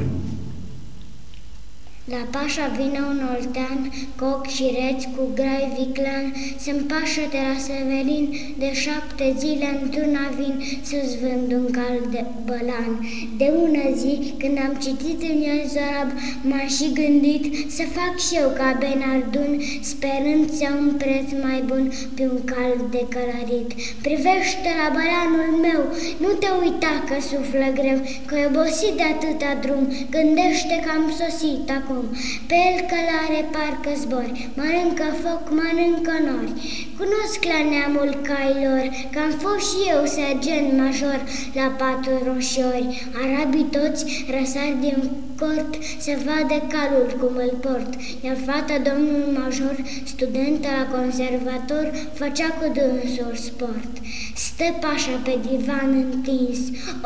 [2.15, 3.81] La pașa vine un oltean,
[4.21, 6.25] coc și reț cu grai viclan,
[6.63, 8.25] Sunt pașă de la Severin,
[8.61, 10.55] de șapte zile într-una vin
[10.89, 12.93] să-ți vând un cal de bălan.
[13.41, 16.09] De una zi, când am citit în el Zorab,
[16.49, 17.43] m-am și gândit
[17.77, 19.51] să fac și eu ca Benardun,
[19.91, 21.83] sperând să un preț mai bun
[22.15, 23.69] pe un cal de călărit.
[24.05, 25.81] Privește la bălanul meu,
[26.23, 29.83] nu te uita că suflă greu, că e obosit de atâta drum,
[30.15, 32.17] gândește că am sosit acum acum.
[32.47, 36.53] Pe el călare parcă zbori, mănâncă foc, mănâncă nori.
[36.97, 41.19] Cunosc la neamul cailor, că am fost și eu sergent major
[41.59, 43.07] la patru roșiori.
[43.23, 44.01] Arabii toți
[44.33, 44.97] răsar din
[45.39, 45.71] cort
[46.05, 47.91] să vadă calul cum îl port,
[48.25, 49.75] iar fata domnul major,
[50.11, 51.85] studentă la conservator,
[52.19, 53.93] făcea cu dânsul sport.
[54.45, 56.59] Stă pașa pe divan întins,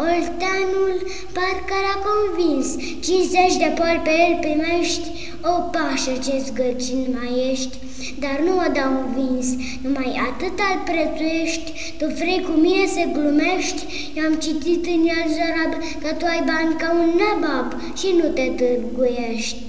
[0.08, 0.96] olteanul
[1.36, 2.68] parcă l-a convins,
[3.00, 5.08] 50 de poli pe el primești,
[5.52, 7.76] o pașă ce zgârcin mai ești,
[8.20, 9.48] dar nu o dau un vins,
[9.84, 13.82] numai atât al prețuiești, tu vrei cu mine să glumești,
[14.16, 18.28] eu am citit în el zorab că tu ai bani ca un nabab și nu
[18.38, 19.62] te târguiești.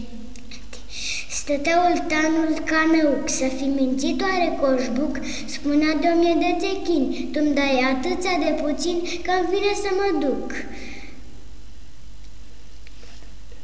[1.40, 5.14] Stătea oltanul ca năuc, să fi mințit oare coșbuc,
[5.54, 9.90] spunea de o mie de techini, tu-mi dai atâția de puțin că îmi vine să
[9.98, 10.48] mă duc.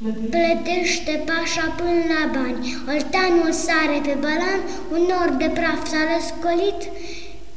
[0.06, 4.60] Plătește pașa până la bani, oltanul sare pe balan,
[4.94, 6.80] un nor de praf s-a răscolit,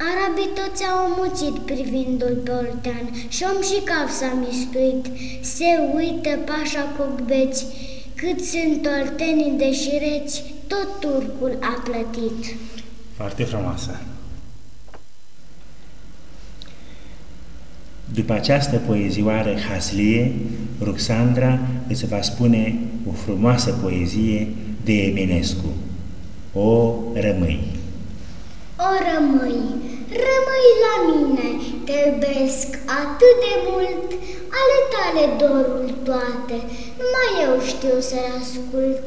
[0.10, 5.06] Arabii toți au muțit privindul pe oltean și om și cap s-a mistuit.
[5.42, 7.66] Se uită pașa cu beți,
[8.16, 12.56] cât sunt oltenii de șireți, tot turcul a plătit.
[13.16, 14.00] Foarte frumoasă.
[18.14, 20.32] După această poezioară haslie,
[20.82, 24.48] Ruxandra îți va spune o frumoasă poezie
[24.84, 25.70] de Eminescu.
[26.54, 27.64] O rămâi.
[28.78, 29.62] O rămâi,
[30.26, 31.50] rămâi la mine,
[31.86, 32.68] te iubesc
[33.04, 34.12] atât de mult,
[34.60, 36.58] ale tale dorul toate,
[37.00, 39.04] numai eu știu să-l ascult.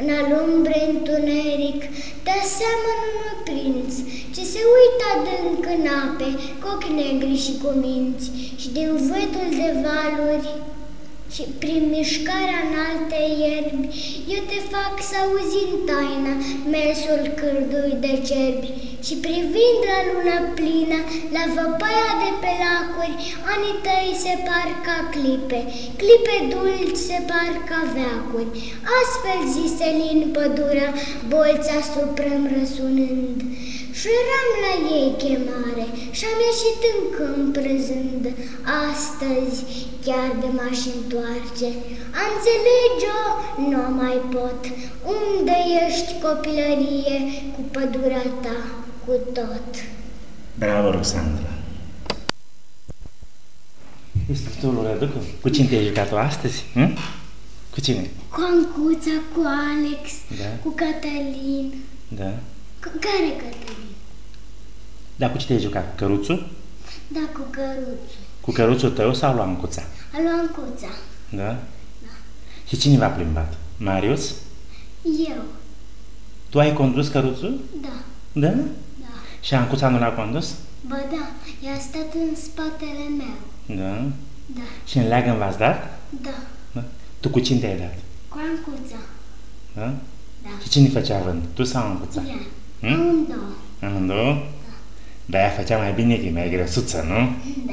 [0.00, 1.80] În alumbre întuneric,
[2.24, 3.92] te aseamănă un prinț,
[4.34, 6.28] ce se uită adânc în ape,
[6.60, 8.26] cu ochi negri și cu minți,
[8.60, 10.48] și din vătul de valuri
[11.34, 13.86] și prin mișcarea în alte ierbi,
[14.34, 16.32] eu te fac să auzi în taină
[16.74, 18.70] mersul cârdui de cerbi
[19.06, 20.98] și privind la lună plină,
[21.36, 23.14] la văpaia de pe lacuri,
[23.52, 25.60] anii tăi se par ca clipe,
[26.00, 28.50] clipe dulci se par ca veacuri.
[28.98, 30.90] Astfel zise lin pădurea,
[31.30, 33.38] bolța suprem răsunând.
[33.98, 38.24] Și eram la ei chemare și-am ieșit în câmp râzând.
[38.88, 39.58] Astăzi,
[40.04, 41.68] chiar de m-aș întoarce,
[42.18, 43.22] a înțelege-o
[43.72, 44.60] nu mai pot.
[45.16, 45.56] Unde
[45.86, 47.16] ești copilărie
[47.54, 48.58] cu pădurea ta,
[49.04, 49.70] cu tot?
[50.58, 51.52] Bravo, Roxandra!
[54.28, 56.64] Destul, Răducu, cu cine te-ai jucat astăzi?
[56.72, 56.96] Hm?
[57.72, 58.10] Cu cine?
[58.32, 60.48] Cu Ancuța, cu Alex, Da.
[60.62, 61.74] cu Cătălin.
[62.08, 62.30] Da.
[62.82, 63.86] Cu care Cătălin?
[65.16, 65.96] Dar cu ce te-ai jucat?
[65.96, 66.48] Căruțul?
[67.08, 68.18] Da, cu căruțul.
[68.40, 69.82] Cu căruțul tău sau lu Ancuța?
[70.14, 70.86] A lui Ancuța.
[71.30, 71.56] Da?
[72.68, 73.56] Și cine v-a plimbat?
[73.76, 74.34] Marius?
[75.28, 75.42] Eu.
[76.48, 77.60] Tu ai condus căruțul?
[77.82, 77.88] Da,
[78.32, 78.48] Da?
[78.48, 79.06] da.
[79.40, 80.54] Și Ancuța nu l-a condus?
[80.86, 81.30] Bă, da,
[81.68, 83.36] ea a stat în spatele meu.
[83.78, 84.10] Da.
[84.46, 85.98] Da, Și în leagăn v-ați dat?
[86.22, 86.30] da,
[86.72, 86.84] Da.
[87.20, 87.94] Tu cu cine te-ai dat?
[88.28, 88.96] cu Ancuța.
[89.74, 89.94] Da?
[90.42, 90.48] Da.
[90.62, 91.44] Și cine făcea vânt?
[91.54, 92.22] Tu sau Ancuța?
[92.26, 92.34] Ea.
[92.80, 92.92] Hmm?
[92.92, 93.48] Amândouă.
[93.82, 94.42] Amândouă?
[95.26, 97.36] Dar ea făcea mai bine că e mai grăsuță, nu?
[97.66, 97.72] Da.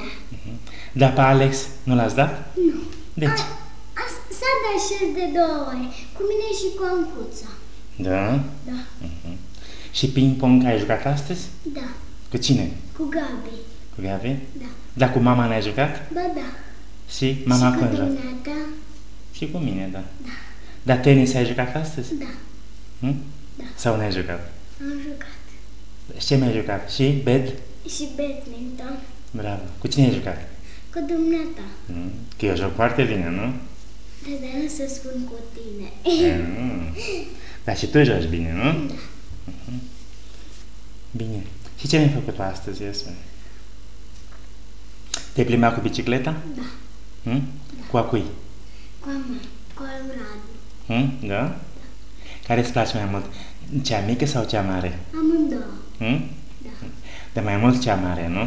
[0.92, 2.54] Dar pe Alex nu l-ați dat?
[2.56, 2.74] Nu.
[3.14, 3.32] De ce?
[3.32, 3.46] A,
[4.02, 4.04] a,
[4.40, 7.48] s-a dat și el de două ori, cu mine și cu Ancuța.
[7.96, 8.44] Da?
[8.72, 9.08] Da,
[9.92, 11.46] Și ping-pong ai jucat astăzi?
[11.62, 11.88] da,
[12.30, 12.72] Cu cine?
[12.98, 13.56] cu Gabi.
[13.96, 14.36] Cu Gabi?
[14.60, 14.66] Da.
[14.94, 16.12] Dar cu mama n-ai jucat?
[16.14, 16.42] Ba da.
[17.16, 18.12] Și mama și cum cu joacă?
[18.12, 18.58] dumneata?
[19.32, 20.04] Și cu mine, da.
[20.84, 22.14] Dar tenis ai jucat astăzi?
[22.18, 22.26] Da,
[23.00, 23.16] Hm?
[23.58, 23.64] Da.
[23.76, 24.54] Sau n-ai jucat?
[24.82, 25.40] Am jucat.
[26.20, 26.92] Și ce mi-ai jucat?
[26.92, 27.54] Și bed?
[27.90, 29.00] și badminton.
[29.32, 29.62] Bravo.
[29.80, 30.50] Cu cine ai jucat?
[30.94, 31.66] Cu dumneata.
[31.86, 32.12] Mm.
[32.38, 33.54] Că eu joc foarte bine, nu?
[34.22, 35.92] Dar de nu să spun cu tine.
[36.62, 36.96] Mm.
[37.64, 38.64] Dar și tu joci bine, nu?
[38.64, 38.94] Da.
[39.44, 39.82] Mhm.
[41.12, 41.44] Bine.
[41.80, 43.16] Și ce mi-ai făcut tu astăzi, Iesme?
[45.34, 46.36] Te-ai plimbat cu bicicleta?
[46.56, 46.62] Da.
[47.24, 47.44] Hmm?
[47.92, 48.24] Cu a cui?
[49.00, 49.40] Cu a mea,
[49.74, 50.50] cu al Radu.
[50.88, 51.28] Hmm?
[51.28, 51.60] Da?
[52.48, 53.26] Care îți place mai mult?
[53.84, 55.00] Cea mică sau cea mare?
[55.16, 55.72] Amândouă.
[55.98, 56.30] Hmm?
[56.64, 56.70] Da.
[57.34, 58.44] De mai mult cea mare, nu?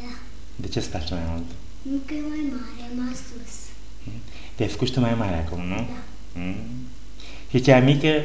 [0.00, 0.12] Da.
[0.56, 1.44] De ce îți place mai mult?
[1.90, 3.54] Încă e mai mare, mai sus.
[4.54, 5.74] Te-ai făcut și tu mai mare acum, nu?
[5.74, 5.82] Da.
[6.40, 6.54] Hmm?
[7.50, 8.22] Și cea mică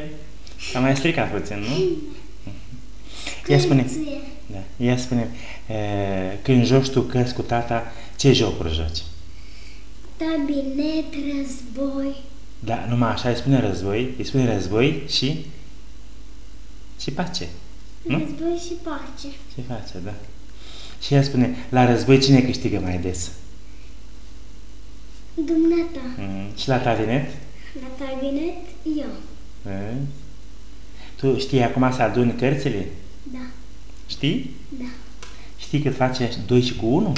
[0.74, 1.90] a mai stricat puțin, nu?
[3.48, 4.18] Ia spune, Cârțuie.
[4.52, 5.30] da, ia spune,
[5.68, 5.76] e,
[6.42, 9.02] când joci tu cărți cu tata, ce jocuri joci?
[10.18, 11.06] Tabinet,
[11.38, 12.16] război.
[12.60, 15.46] Da, numai așa îi spune război, îi spune război și
[17.02, 17.48] și pace.
[18.02, 18.18] Nu?
[18.18, 19.28] Război și pace.
[19.56, 20.14] Ce face, da.
[21.02, 23.32] Și ea spune, la război cine câștigă mai des?
[25.34, 26.02] Dumneata.
[26.18, 26.56] Mm.
[26.58, 27.30] Și la tabinet?
[27.82, 29.12] La tabinet, eu.
[29.74, 29.96] E?
[31.16, 32.88] Tu știi acum să aduni cărțile?
[33.24, 33.46] Da.
[34.08, 34.56] Știi?
[34.70, 34.90] Da.
[35.58, 37.14] Știi cât face 2 și cu 1?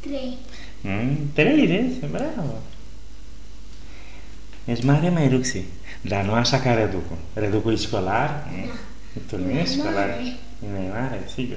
[0.00, 0.36] Trei.
[0.80, 2.10] Mm, trei, vezi?
[2.10, 2.58] Bravo!
[4.64, 5.64] Ești mare mai Ruxi,
[6.02, 7.18] dar nu așa ca Răducu.
[7.32, 8.48] Răducu e școlar?
[8.52, 8.70] Mm.
[9.26, 10.08] Tu nu ești Mai școlar?
[10.08, 10.22] mare.
[10.64, 11.56] E mai mare, sigur.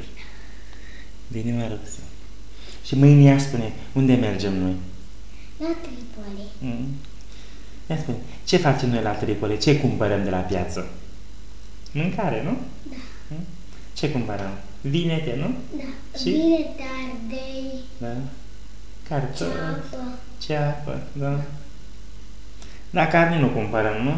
[1.32, 2.00] Bine, mai Ruxi.
[2.86, 4.76] Și mâine ea spune, unde mergem noi?
[5.58, 6.48] La Tripoli.
[6.60, 6.88] Mm.
[7.90, 9.58] Ia spune, ce facem noi la Tripoli?
[9.58, 10.88] Ce cumpărăm de la piață?
[11.92, 12.58] Mâncare, nu?
[12.90, 12.96] Da.
[13.28, 13.44] Mm?
[13.94, 14.52] Ce cumpărăm?
[14.82, 15.54] Vinete, nu?
[15.78, 16.18] Da.
[16.18, 16.24] Și?
[16.30, 17.80] Bine te ardei.
[17.98, 18.08] Da.
[19.10, 19.52] Cartofi.
[19.52, 19.98] Ceapă.
[20.46, 21.42] Ceapă, da.
[22.94, 24.12] Dar carne nu cumpărăm, nu?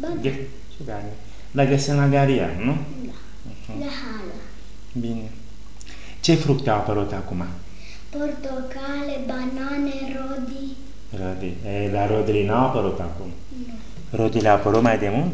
[0.00, 0.20] Ba, da.
[0.20, 0.46] Ghe-
[0.76, 1.12] Ce carne?
[1.50, 2.76] Dar găsim la garia, nu?
[3.06, 3.12] Da.
[3.78, 4.32] La hală.
[4.92, 5.30] Bine.
[6.20, 7.44] Ce fructe au apărut acum?
[8.10, 10.76] Portocale, banane, rodii.
[11.10, 11.52] Rodi.
[11.84, 13.26] E, dar rodile n-au apărut acum.
[13.66, 13.72] Nu.
[14.18, 15.32] Rodile au apărut mai de mult?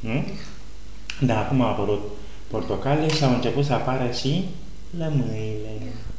[0.00, 0.24] Nu?
[1.20, 2.00] Da, acum au apărut
[2.50, 4.44] portocale și au început să apară și
[4.98, 5.68] lămâile.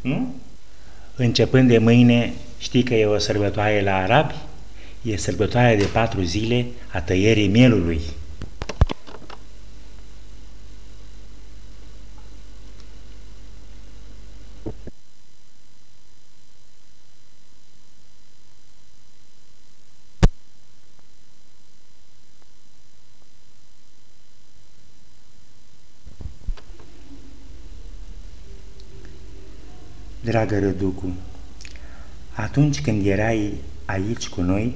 [0.02, 0.34] Nu?
[1.16, 4.34] Începând de mâine, știi că e o sărbătoare la arabi?
[5.08, 8.02] E sărbătoarea de patru zile a tăierii mielului.
[30.22, 31.14] Dragă Răducu,
[32.34, 33.54] atunci când erai
[33.86, 34.76] aici cu noi,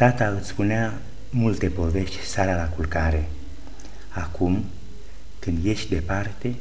[0.00, 3.28] tata îți spunea multe povești seara la culcare.
[4.08, 4.64] Acum,
[5.38, 6.54] când ești departe,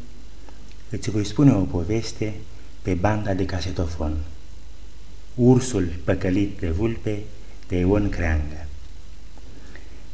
[0.90, 2.34] îți voi spune o poveste
[2.82, 4.18] pe banda de casetofon.
[5.36, 7.20] Ursul păcălit de vulpe
[7.68, 8.66] de Ion Creangă.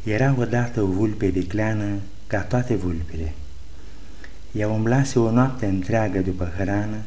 [0.03, 3.33] Era odată o vulpe vicleană ca toate vulpele.
[4.51, 6.97] Ea umblase o noapte întreagă după hrană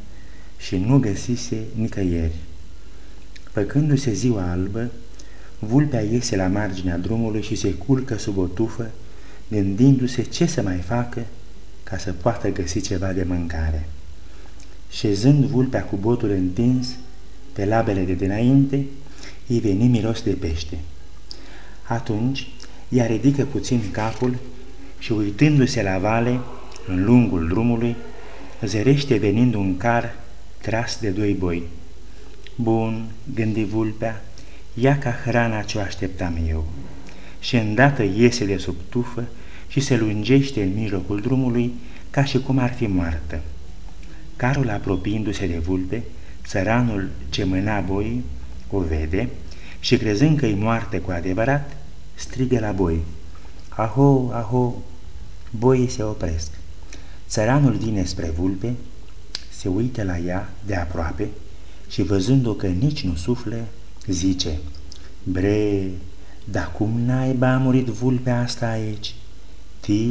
[0.57, 2.37] și nu găsise nicăieri.
[3.53, 4.91] Făcându-se ziua albă,
[5.59, 8.91] vulpea iese la marginea drumului și se culcă sub o tufă,
[9.49, 11.25] gândindu-se ce să mai facă
[11.83, 13.89] ca să poată găsi ceva de mâncare.
[14.91, 16.89] Șezând vulpea cu botul întins
[17.53, 18.85] pe labele de dinainte,
[19.47, 20.79] îi veni miros de pește.
[21.83, 22.49] Atunci,
[22.89, 24.37] ea ridică puțin capul
[24.99, 26.41] și uitându-se la vale,
[26.87, 27.97] în lungul drumului,
[28.65, 30.15] zărește venind un car
[30.61, 31.63] tras de doi boi.
[32.55, 34.25] Bun, gândi vulpea,
[34.81, 36.67] ia ca hrana ce o așteptam eu.
[37.41, 39.25] Și îndată iese de sub tufă
[39.69, 41.73] și se lungește în mijlocul drumului
[42.11, 43.41] ca și cum ar fi moartă.
[44.37, 46.03] Carul apropiindu-se de vulpe,
[46.47, 48.25] țăranul ce mâna boi
[48.71, 49.29] o vede
[49.81, 51.77] și crezând că-i moartă cu adevărat,
[52.15, 53.01] strigă la boi.
[53.69, 54.75] Aho, aho!
[55.51, 56.51] Boii se opresc.
[57.29, 58.75] Țăranul vine spre vulpe,
[59.51, 61.29] se uită la ea de aproape
[61.89, 63.65] și văzând-o că nici nu suflă,
[64.09, 64.59] zice
[65.23, 65.91] Bre,
[66.45, 69.15] dar cum naiba a murit vulpea asta aici?
[69.81, 70.09] Ti,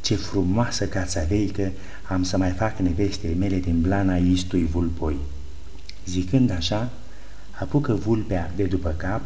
[0.00, 1.72] ce frumoasă cațaveică
[2.08, 5.16] am să mai fac nevestei mele din blana istui vulpoi.
[6.06, 6.90] Zicând așa,
[7.60, 9.22] apucă vulpea de după cap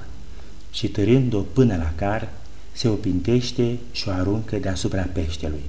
[0.70, 2.28] și târând-o până la car,
[2.72, 5.64] se opintește și o aruncă deasupra peștelui.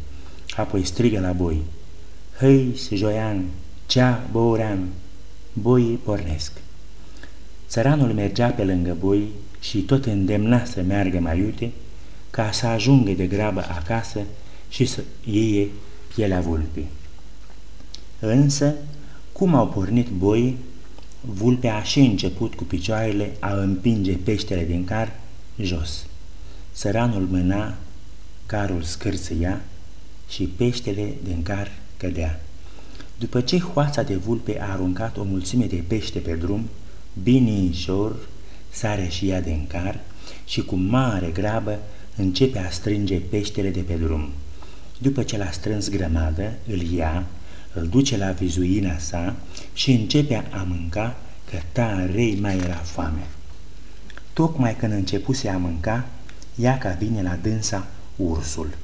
[0.56, 1.62] Apoi strigă la boi,
[2.38, 3.46] Hăi, Joian,
[3.86, 4.88] cea, Bourean,
[5.54, 6.52] boii pornesc.
[7.70, 9.28] Țăranul mergea pe lângă boi
[9.60, 11.72] și tot îndemna să meargă mai iute,
[12.30, 14.20] ca să ajungă de grabă acasă
[14.70, 15.72] și să iei
[16.16, 16.88] pielea vulpii.
[18.20, 18.74] Însă,
[19.32, 20.58] cum au pornit boi,
[21.22, 25.20] vulpea a și început cu picioarele a împinge peștele din car
[25.62, 26.06] jos.
[26.72, 27.76] Săranul mâna,
[28.46, 29.62] carul scârțâia
[30.30, 32.42] și peștele din car cădea.
[33.18, 36.70] După ce hoața de vulpe a aruncat o mulțime de pește pe drum,
[37.24, 38.16] binișor
[38.70, 39.99] sare și ea din car
[40.45, 41.80] și cu mare grabă
[42.16, 44.30] începe a strânge peștele de pe drum.
[44.97, 47.26] După ce l-a strâns grămadă, îl ia,
[47.74, 49.36] îl duce la vizuina sa
[49.74, 51.18] și începe a mânca
[51.49, 53.28] că tare mai era foame.
[54.34, 56.07] Tocmai când începuse a mânca,
[56.55, 58.78] Iaca vine la dânsa ursul.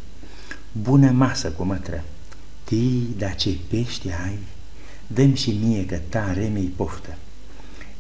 [0.72, 2.04] Bună masă cu mătră!
[2.64, 4.38] Tii, da ce pește ai?
[5.08, 7.18] Dăm și mie că tare mi poftă.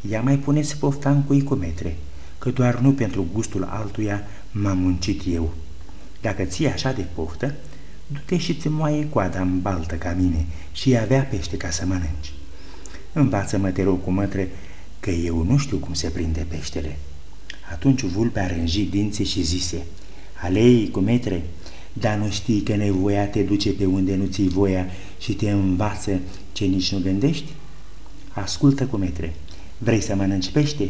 [0.10, 1.96] Ia mai puneți pofta în cuicometre,
[2.38, 5.54] că doar nu pentru gustul altuia m-am muncit eu.
[6.22, 7.54] Dacă ții așa de poftă,
[8.08, 12.34] du-te și ți moaie coada în baltă ca mine și avea pește ca să mănânci.
[13.14, 14.50] Învață-mă, te rog, cu mătre,
[15.00, 16.98] că eu nu știu cum se prinde peștele.
[17.72, 19.86] Atunci vulpea rânji dinții și zise,
[20.42, 21.44] Alei, cu metre,
[21.94, 24.86] dar nu știi că nevoia te duce pe unde nu ți voia
[25.20, 26.20] și te învață
[26.52, 27.52] ce nici nu gândești?
[28.30, 29.34] Ascultă, cu metre,
[29.86, 30.90] vrei să mănânci pește?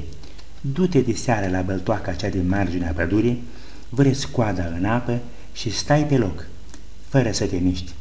[0.62, 3.44] Du-te de seară la băltoaca cea din marginea pădurii,
[3.90, 5.20] vrei coada în apă
[5.54, 6.48] și stai pe loc,
[7.08, 7.92] fără să te miști,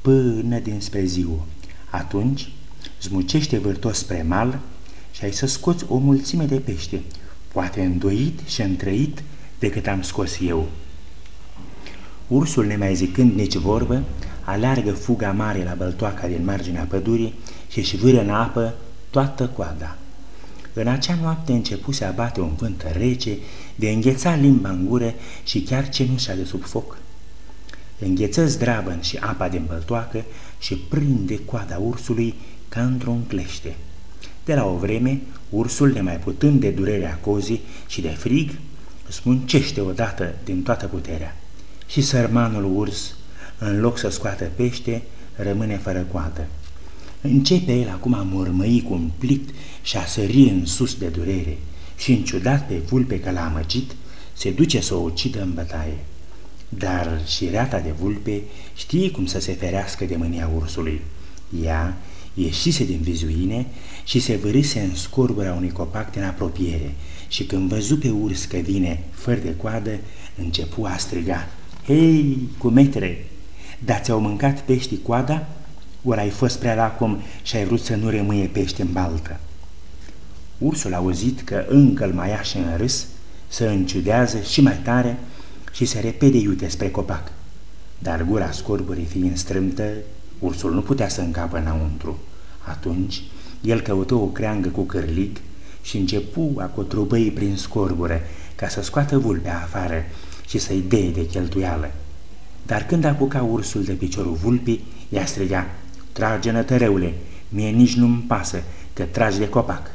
[0.00, 1.46] până dinspre ziua.
[1.90, 2.52] Atunci,
[3.02, 4.58] zmucește vârtos spre mal
[5.10, 7.00] și ai să scoți o mulțime de pește,
[7.52, 9.22] poate îndoit și întrăit
[9.58, 10.68] decât am scos eu.
[12.26, 14.02] Ursul, nemai zicând nici vorbă,
[14.44, 17.34] aleargă fuga mare la băltoaca din marginea pădurii
[17.68, 18.74] și își vâră în apă
[19.10, 19.96] toată coada.
[20.72, 23.36] În acea noapte începu să abate un vânt rece,
[23.74, 25.14] de îngheța limba în gură
[25.44, 26.98] și chiar cenușa de sub foc.
[27.98, 30.24] Îngheță zdravăn și apa din băltoacă
[30.58, 32.34] și prinde coada ursului
[32.68, 33.74] ca într-un clește.
[34.44, 38.50] De la o vreme, ursul, nemai putând de durerea cozii și de frig,
[39.08, 41.36] smuncește odată din toată puterea.
[41.86, 43.14] Și sărmanul urs,
[43.58, 45.02] în loc să scoată pește,
[45.36, 46.46] rămâne fără coadă.
[47.22, 49.48] Începe el acum a mormăi cumplit
[49.82, 51.58] și a sări în sus de durere
[51.96, 53.90] și, înciudat pe vulpe că l-a amăgit,
[54.32, 55.98] se duce să o ucidă în bătaie.
[56.68, 58.42] Dar și reata de vulpe
[58.76, 61.00] știe cum să se ferească de mânia ursului.
[61.64, 61.96] Ea
[62.34, 63.66] ieșise din vizuine
[64.04, 66.94] și se vârise în scorbura unui copac din apropiere
[67.28, 69.98] și când văzu pe urs că vine fără de coadă,
[70.36, 71.48] începu a striga.
[71.86, 73.26] Hei, cu metre,
[73.78, 75.48] dar ți-au mâncat pești coada?
[76.02, 79.40] Ori ai fost prea lacom și ai vrut să nu rămâie pește în baltă?
[80.58, 83.06] Ursul a auzit că încă îl mai și în râs,
[83.48, 85.18] să înciudează și mai tare
[85.72, 87.32] și se repede iute spre copac.
[87.98, 89.92] Dar gura scorburii fiind strâmtă,
[90.38, 92.18] ursul nu putea să încapă înăuntru.
[92.64, 93.22] Atunci,
[93.60, 95.36] el căută o creangă cu cârlig
[95.82, 98.20] și începu a cotrubăi prin scorbură
[98.54, 100.04] ca să scoată vulpea afară
[100.48, 101.90] și să-i dee de cheltuială.
[102.66, 105.66] Dar când apuca ursul de piciorul vulpii, ea striga,
[106.12, 107.14] Trage, nătăreule,
[107.48, 109.90] mie nici nu-mi pasă că tragi de copac.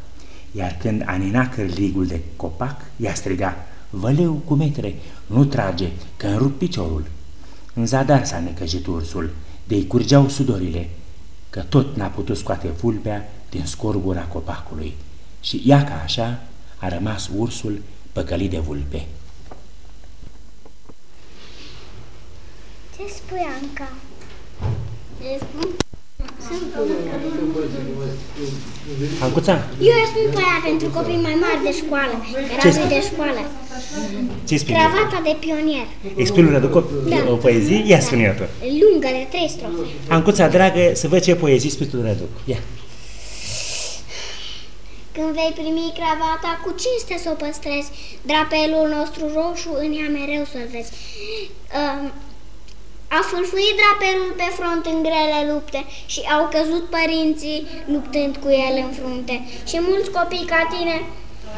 [0.52, 3.56] Iar când anina cârligul de copac, ea striga,
[3.90, 4.96] Văleu cu metre,
[5.26, 7.06] nu trage, că îmi rup piciorul.
[7.74, 9.30] În zadar s-a necăjit ursul,
[9.64, 10.90] de-i curgeau sudorile,
[11.50, 14.94] că tot n-a putut scoate vulpea din scorbura copacului.
[15.42, 16.44] Și ea ca așa
[16.78, 19.06] a rămas ursul păcălit de vulpe.
[22.98, 23.90] Ce spui, Anca?
[29.22, 32.16] Ancuța, Eu îi spun pe aia pentru copii mai mari de școală,
[32.60, 33.42] gravi de școală.
[34.48, 34.74] ce spui?
[34.74, 35.88] Cravata de pionier.
[36.16, 37.16] Exprimul Răducop, Da.
[37.32, 37.84] o poezie?
[37.88, 38.44] Ia spune tu.
[38.82, 39.90] Lungă de trei strofe.
[40.08, 42.30] Ancuța, dragă, să văd ce poezii spui tu, Răduc.
[42.46, 42.60] Ia.
[45.16, 47.90] Când vei primi cravata, cu cinste să o păstrezi,
[48.32, 50.92] drapelul nostru roșu în ea mereu să-l vezi.
[51.80, 52.02] Um,
[53.18, 55.80] a fâlfâit drapelul pe front în grele lupte
[56.14, 57.60] și au căzut părinții
[57.94, 59.36] luptând cu el în frunte.
[59.70, 60.96] Și mulți copii ca tine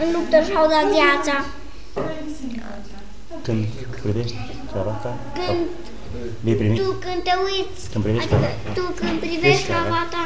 [0.03, 1.35] în luptă și-au dat viața.
[3.45, 3.61] Când
[4.03, 4.35] privești
[4.71, 5.11] cravata,
[5.45, 5.65] Când
[6.45, 6.77] vei primi?
[6.79, 8.69] tu când te uiți, Când privești adică cravata.
[8.77, 9.87] tu când privești Vezi cravata.
[9.93, 10.21] cravata,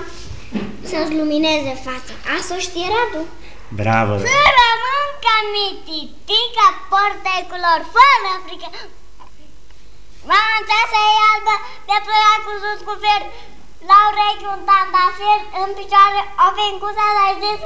[0.90, 2.14] să-ți lumineze fața.
[2.36, 3.22] Asta o știe Radu.
[3.82, 4.14] Bravo!
[4.28, 8.70] Să rămân ca mititica porta culori fără frică.
[10.30, 11.56] Manțeasa e albă,
[11.90, 13.22] de ploia cu sus cu fer,
[13.90, 17.60] la urechi un tandafir, în picioare o vincuța la zis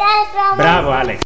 [0.63, 1.19] Bravo, Alex!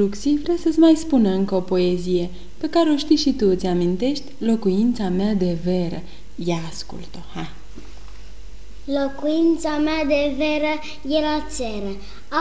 [0.00, 3.66] Luxi vrea să-ți mai spună încă o poezie, pe care o știi și tu, îți
[3.66, 4.32] amintești?
[4.38, 6.00] Locuința mea de veră.
[6.34, 7.50] Ia ascultă, hai.
[8.84, 10.72] Locuința mea de veră
[11.20, 11.92] era țeră,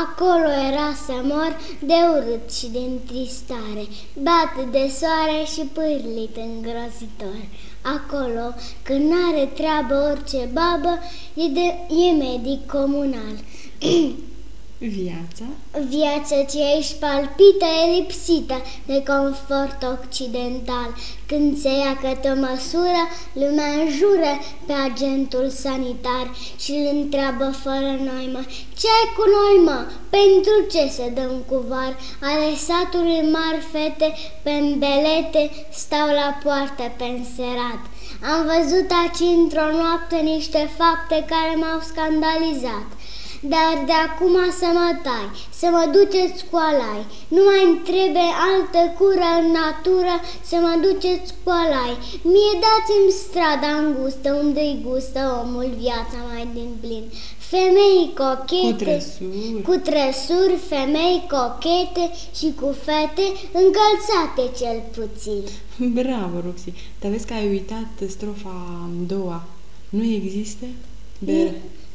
[0.03, 3.85] acolo era să mor de urât și de întristare,
[4.21, 7.41] bat de soare și pârlit îngrozitor.
[7.81, 10.99] Acolo, când n-are treabă orice babă,
[11.33, 13.35] e, de, e medic comunal.
[14.79, 15.45] Viața?
[15.87, 20.89] Viața ce aici palpită e lipsită de confort occidental.
[21.27, 23.01] Când se ia către o măsură,
[23.33, 24.31] lumea înjură
[24.65, 26.27] pe agentul sanitar
[26.63, 28.41] și îl întreabă fără noimă,
[28.79, 29.79] ce ai cu noi, mă?
[30.09, 31.93] Pentru ce se dăm cu var?
[32.29, 34.09] Ale satului mari fete
[34.43, 35.43] pe belete
[35.81, 37.81] stau la poartă pe înserat.
[38.31, 42.87] Am văzut aici într-o noapte niște fapte care m-au scandalizat.
[43.41, 45.27] Dar de acum să mă tai,
[45.59, 47.01] să mă duceți cu alai.
[47.35, 50.13] Nu mai trebuie altă cură în natură
[50.49, 51.93] să mă duceți cu alai.
[52.33, 57.03] Mie dați-mi strada îngustă unde-i gustă omul viața mai din plin.
[57.53, 59.61] Femei cochete, Cu trăsuri.
[59.67, 62.05] cu trăsuri, femei cochete
[62.39, 63.25] și cu fete
[63.61, 65.41] încălțate cel puțin.
[66.01, 66.71] Bravo, Roxy.
[67.01, 69.43] Dar vezi că ai uitat strofa a doua.
[69.89, 70.65] Nu există?
[71.19, 71.47] Ber...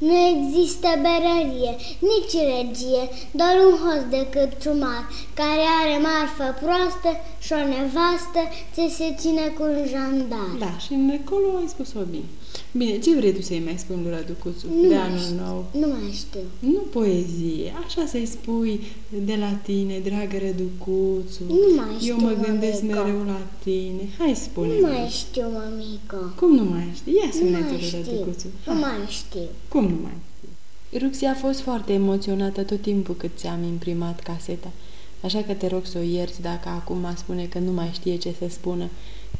[0.08, 1.72] Nu există berărie,
[2.10, 5.02] nici regie, doar un host de cârciumar,
[5.34, 7.10] care are marfă proastă
[7.44, 8.40] și o nevastă
[8.74, 10.50] ce se ține cu un jandar.
[10.58, 12.30] Da, și în acolo ai spus-o bine.
[12.72, 15.34] Bine, ce vrei tu să-i mai spui lui Răducuțu Nu de mai anul știu.
[15.44, 15.66] nou?
[15.80, 16.40] Nu mai știu.
[16.58, 18.80] Nu poezie, așa să-i spui
[19.24, 21.42] de la tine, dragă Răducuțu.
[21.48, 23.02] Nu mai Eu știu, mă gândesc mămico.
[23.02, 24.02] mereu la tine.
[24.18, 26.16] Hai, spune Nu mai știu, mămico.
[26.36, 27.12] Cum nu mai știi?
[27.14, 27.98] Ia Nu spune mai tu, știu.
[27.98, 28.46] Răducuțu.
[28.66, 28.80] Nu Hai.
[28.80, 29.46] mai știu.
[29.68, 30.98] Cum nu mai știi?
[31.02, 34.70] Ruxia a fost foarte emoționată tot timpul cât ți-am imprimat caseta.
[35.20, 38.34] Așa că te rog să o ierți dacă acum spune că nu mai știe ce
[38.38, 38.88] să spună.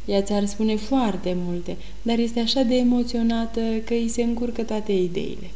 [0.04, 4.92] Ea ți-ar spune foarte multe, dar este așa de emoționată că îi se încurcă toate
[4.92, 5.50] ideile.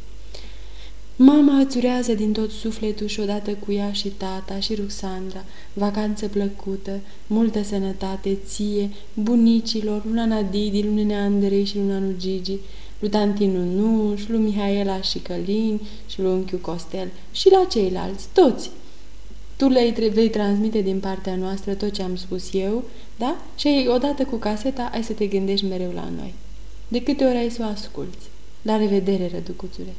[1.21, 6.27] Mama îți țurează din tot sufletul și odată cu ea și tata și Ruxandra, vacanță
[6.27, 12.57] plăcută, multă sănătate ție, bunicilor, lui Nana Didi, lui Nene Andrei și lui Nanu Gigi,
[12.99, 15.79] lui tanti Nunuș, lui Mihaela și Călin
[16.09, 18.69] și lui unchiul Costel și la ceilalți, toți.
[19.55, 22.83] Tu le vei transmite din partea noastră tot ce am spus eu,
[23.19, 23.35] da?
[23.57, 26.33] Și odată cu caseta ai să te gândești mereu la noi.
[26.87, 28.27] De câte ori ai să o asculți.
[28.61, 29.93] La revedere, răducuțule!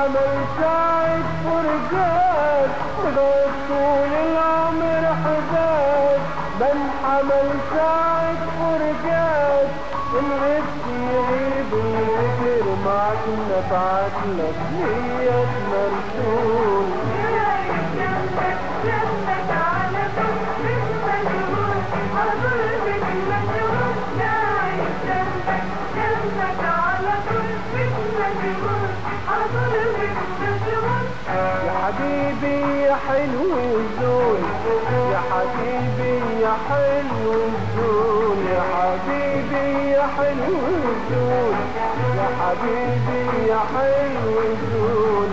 [0.00, 2.70] عملتك فرقات
[3.04, 6.20] لغيت طول العمر حبات
[6.60, 9.68] بل عملتك فرقات
[10.18, 13.24] ان غبت يغيب ويغير معك
[14.38, 15.09] لك ليه
[31.90, 34.40] حبيبي يا حلو الزول
[35.12, 41.54] يا حبيبي يا حلو الزول يا حبيبي يا حلو الزول
[42.18, 45.30] يا حبيبي يا حلو الزول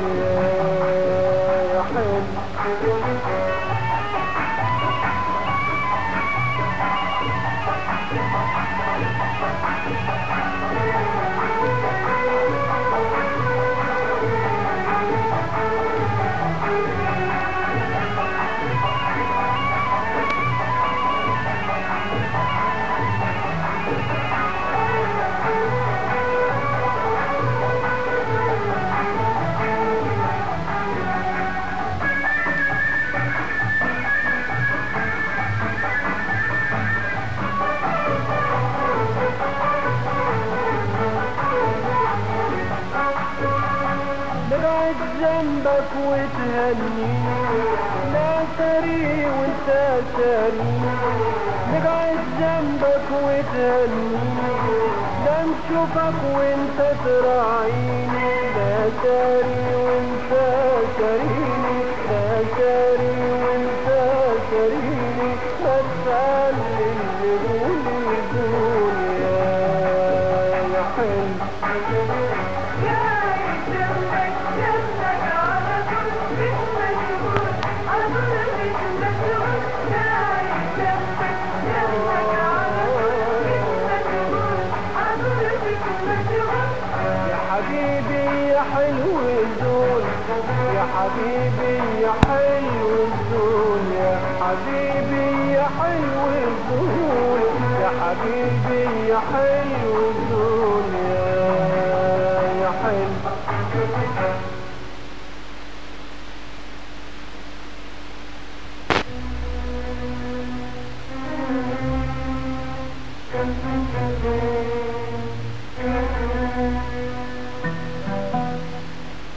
[55.87, 60.31] اشوفك وانت تراعيني لا تاري وانت
[60.99, 61.79] ساريني
[62.09, 63.87] لا تاري وانت
[64.51, 65.31] ساريني
[65.63, 68.97] لا تخلي اللي دوني دون
[70.73, 72.36] يا حلم
[99.17, 100.83] يا حلو
[102.61, 104.17] يا حلو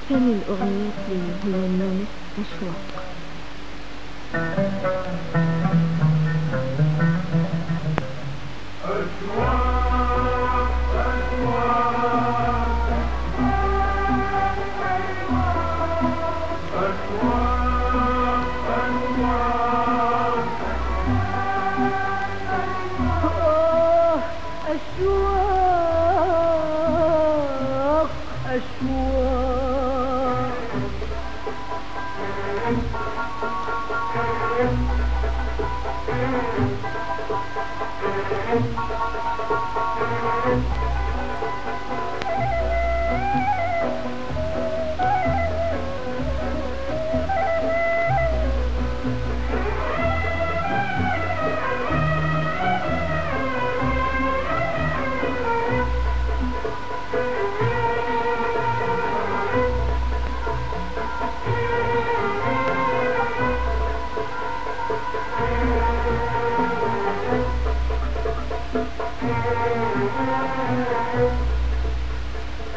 [0.08, 2.08] ثاني الأغنيات هي النونس
[2.38, 2.89] أشواق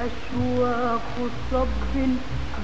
[0.03, 1.95] أشواق صب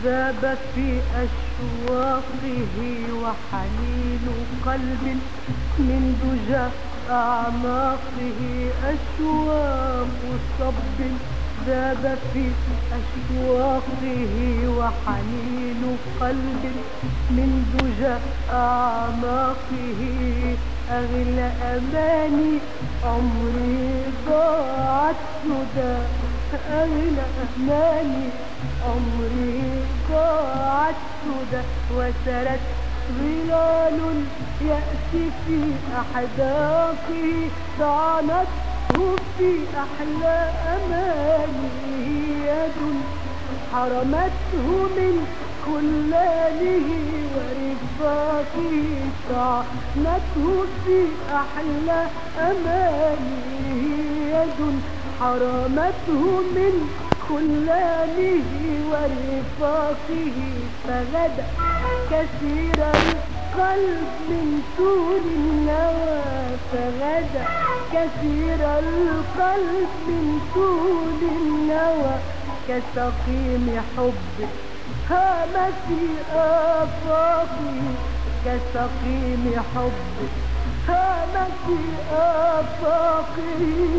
[0.03, 2.77] ذاب في أشواقه
[3.23, 4.25] وحنين
[4.65, 5.05] قلب
[5.79, 6.65] من دجى
[7.11, 8.41] أعماقه.
[8.83, 10.21] أشواق
[10.59, 10.99] صب
[11.67, 12.45] ذاب في
[12.99, 14.35] أشواقه
[14.77, 16.63] وحنين قلب
[17.29, 18.15] من دجى
[18.53, 20.01] أعماقه.
[20.91, 22.57] أغلى أماني
[23.05, 25.97] عمري ضاعت سدى
[26.71, 27.25] أغلى
[27.57, 28.29] أماني
[28.85, 29.63] عمري؟
[30.11, 31.61] ضاعت سدى
[31.95, 32.59] وسرت
[33.19, 33.99] ظلال
[34.61, 35.59] اليأس في
[36.01, 42.79] أحداقه طعنته في أحلى أماني يد
[43.73, 45.27] حرمته من
[45.65, 46.89] خلانه
[47.35, 48.85] ورفاقه
[49.29, 50.99] طعنته في
[51.33, 52.05] أحلى
[52.39, 53.83] أمانه
[54.33, 54.81] يد
[55.19, 56.21] حرمته
[56.55, 56.73] من
[57.29, 58.49] خلانه
[58.91, 60.37] ورفاقه
[60.87, 61.45] فغدا
[62.11, 66.21] كثير القلب من طول النوى
[66.71, 67.45] فغدا
[67.93, 72.15] كثير القلب من طول النوى.
[72.69, 74.47] كسقيم حب
[75.09, 76.01] هام في
[76.35, 77.81] آفاقه
[78.45, 79.43] كسقيم
[79.75, 79.91] حب
[80.89, 81.77] كان في
[82.15, 83.89] آفاقي.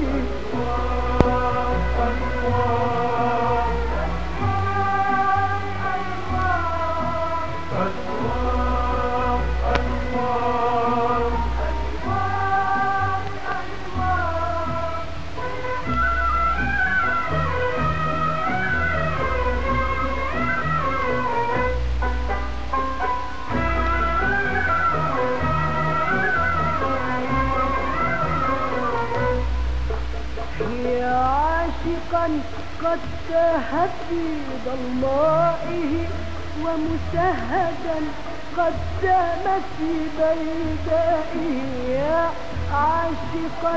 [33.31, 34.23] تاه في
[34.67, 36.09] ضلائه
[36.63, 37.99] ومسهدا
[38.57, 39.45] قد دام
[39.79, 41.63] في بيدائه.
[41.89, 42.31] يا
[42.73, 43.77] عاشقا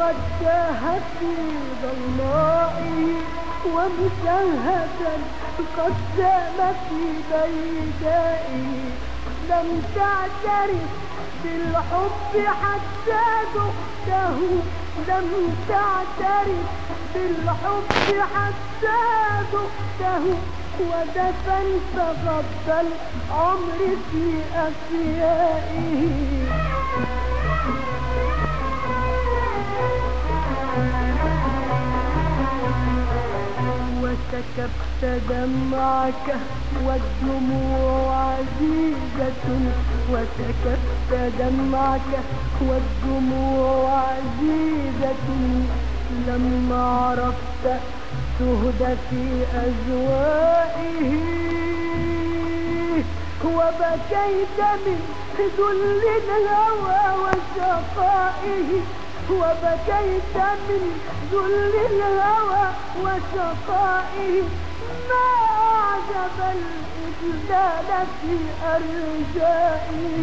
[0.00, 1.34] قد تاه في
[1.82, 3.20] ضلائه
[3.74, 5.14] ومسهدا
[5.76, 8.66] قد دام في بيدائه.
[9.50, 10.90] لم تعترف
[11.44, 12.32] بالحب
[12.62, 13.24] حتى
[13.54, 14.38] دقته.
[15.08, 16.66] لم تعترف
[17.14, 20.24] بالحب حتى دقته
[20.80, 21.96] ودفنت
[22.26, 23.80] غض العمر
[24.12, 26.12] في أفيائه
[34.02, 36.28] وسكبت دمعك
[36.86, 39.46] والدموع عزيزة.
[40.10, 42.12] وسكبت دمعك
[42.60, 45.26] والدموع عزيزة.
[46.26, 47.80] لما عرفت
[48.38, 49.24] تهدى في
[49.54, 51.12] أزوائه
[53.44, 54.98] وبكيت من
[55.38, 58.70] ذل الهوى وشقائه
[59.30, 60.36] وبكيت
[60.68, 60.82] من
[61.32, 62.66] ذل الهوى
[63.02, 64.42] وشقائه
[65.08, 65.28] ما
[65.70, 70.14] أعجب الإجلال في أرجائه.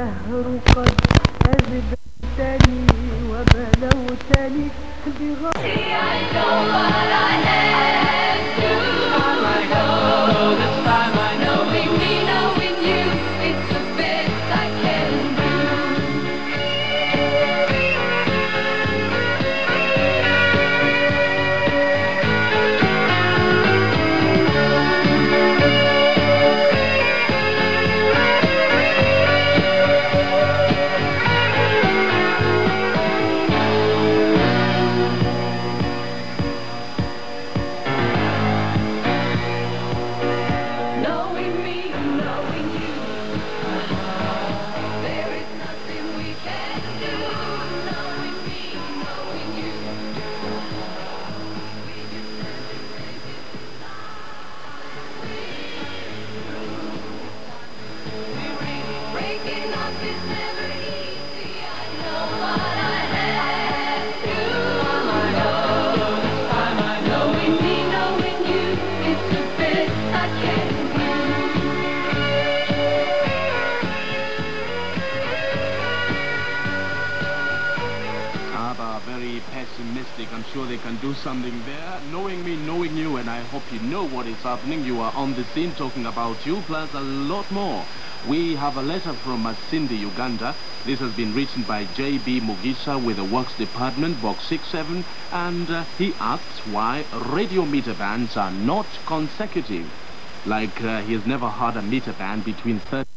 [0.00, 0.99] دهر قد
[86.45, 87.83] you, plus a lot more.
[88.27, 90.55] We have a letter from Cindy, Uganda.
[90.85, 92.41] This has been written by J.B.
[92.41, 98.37] Mugisha with the Works Department, Box 67, and uh, he asks why radio meter bands
[98.37, 99.89] are not consecutive.
[100.45, 103.10] Like uh, he has never heard a meter band between 30...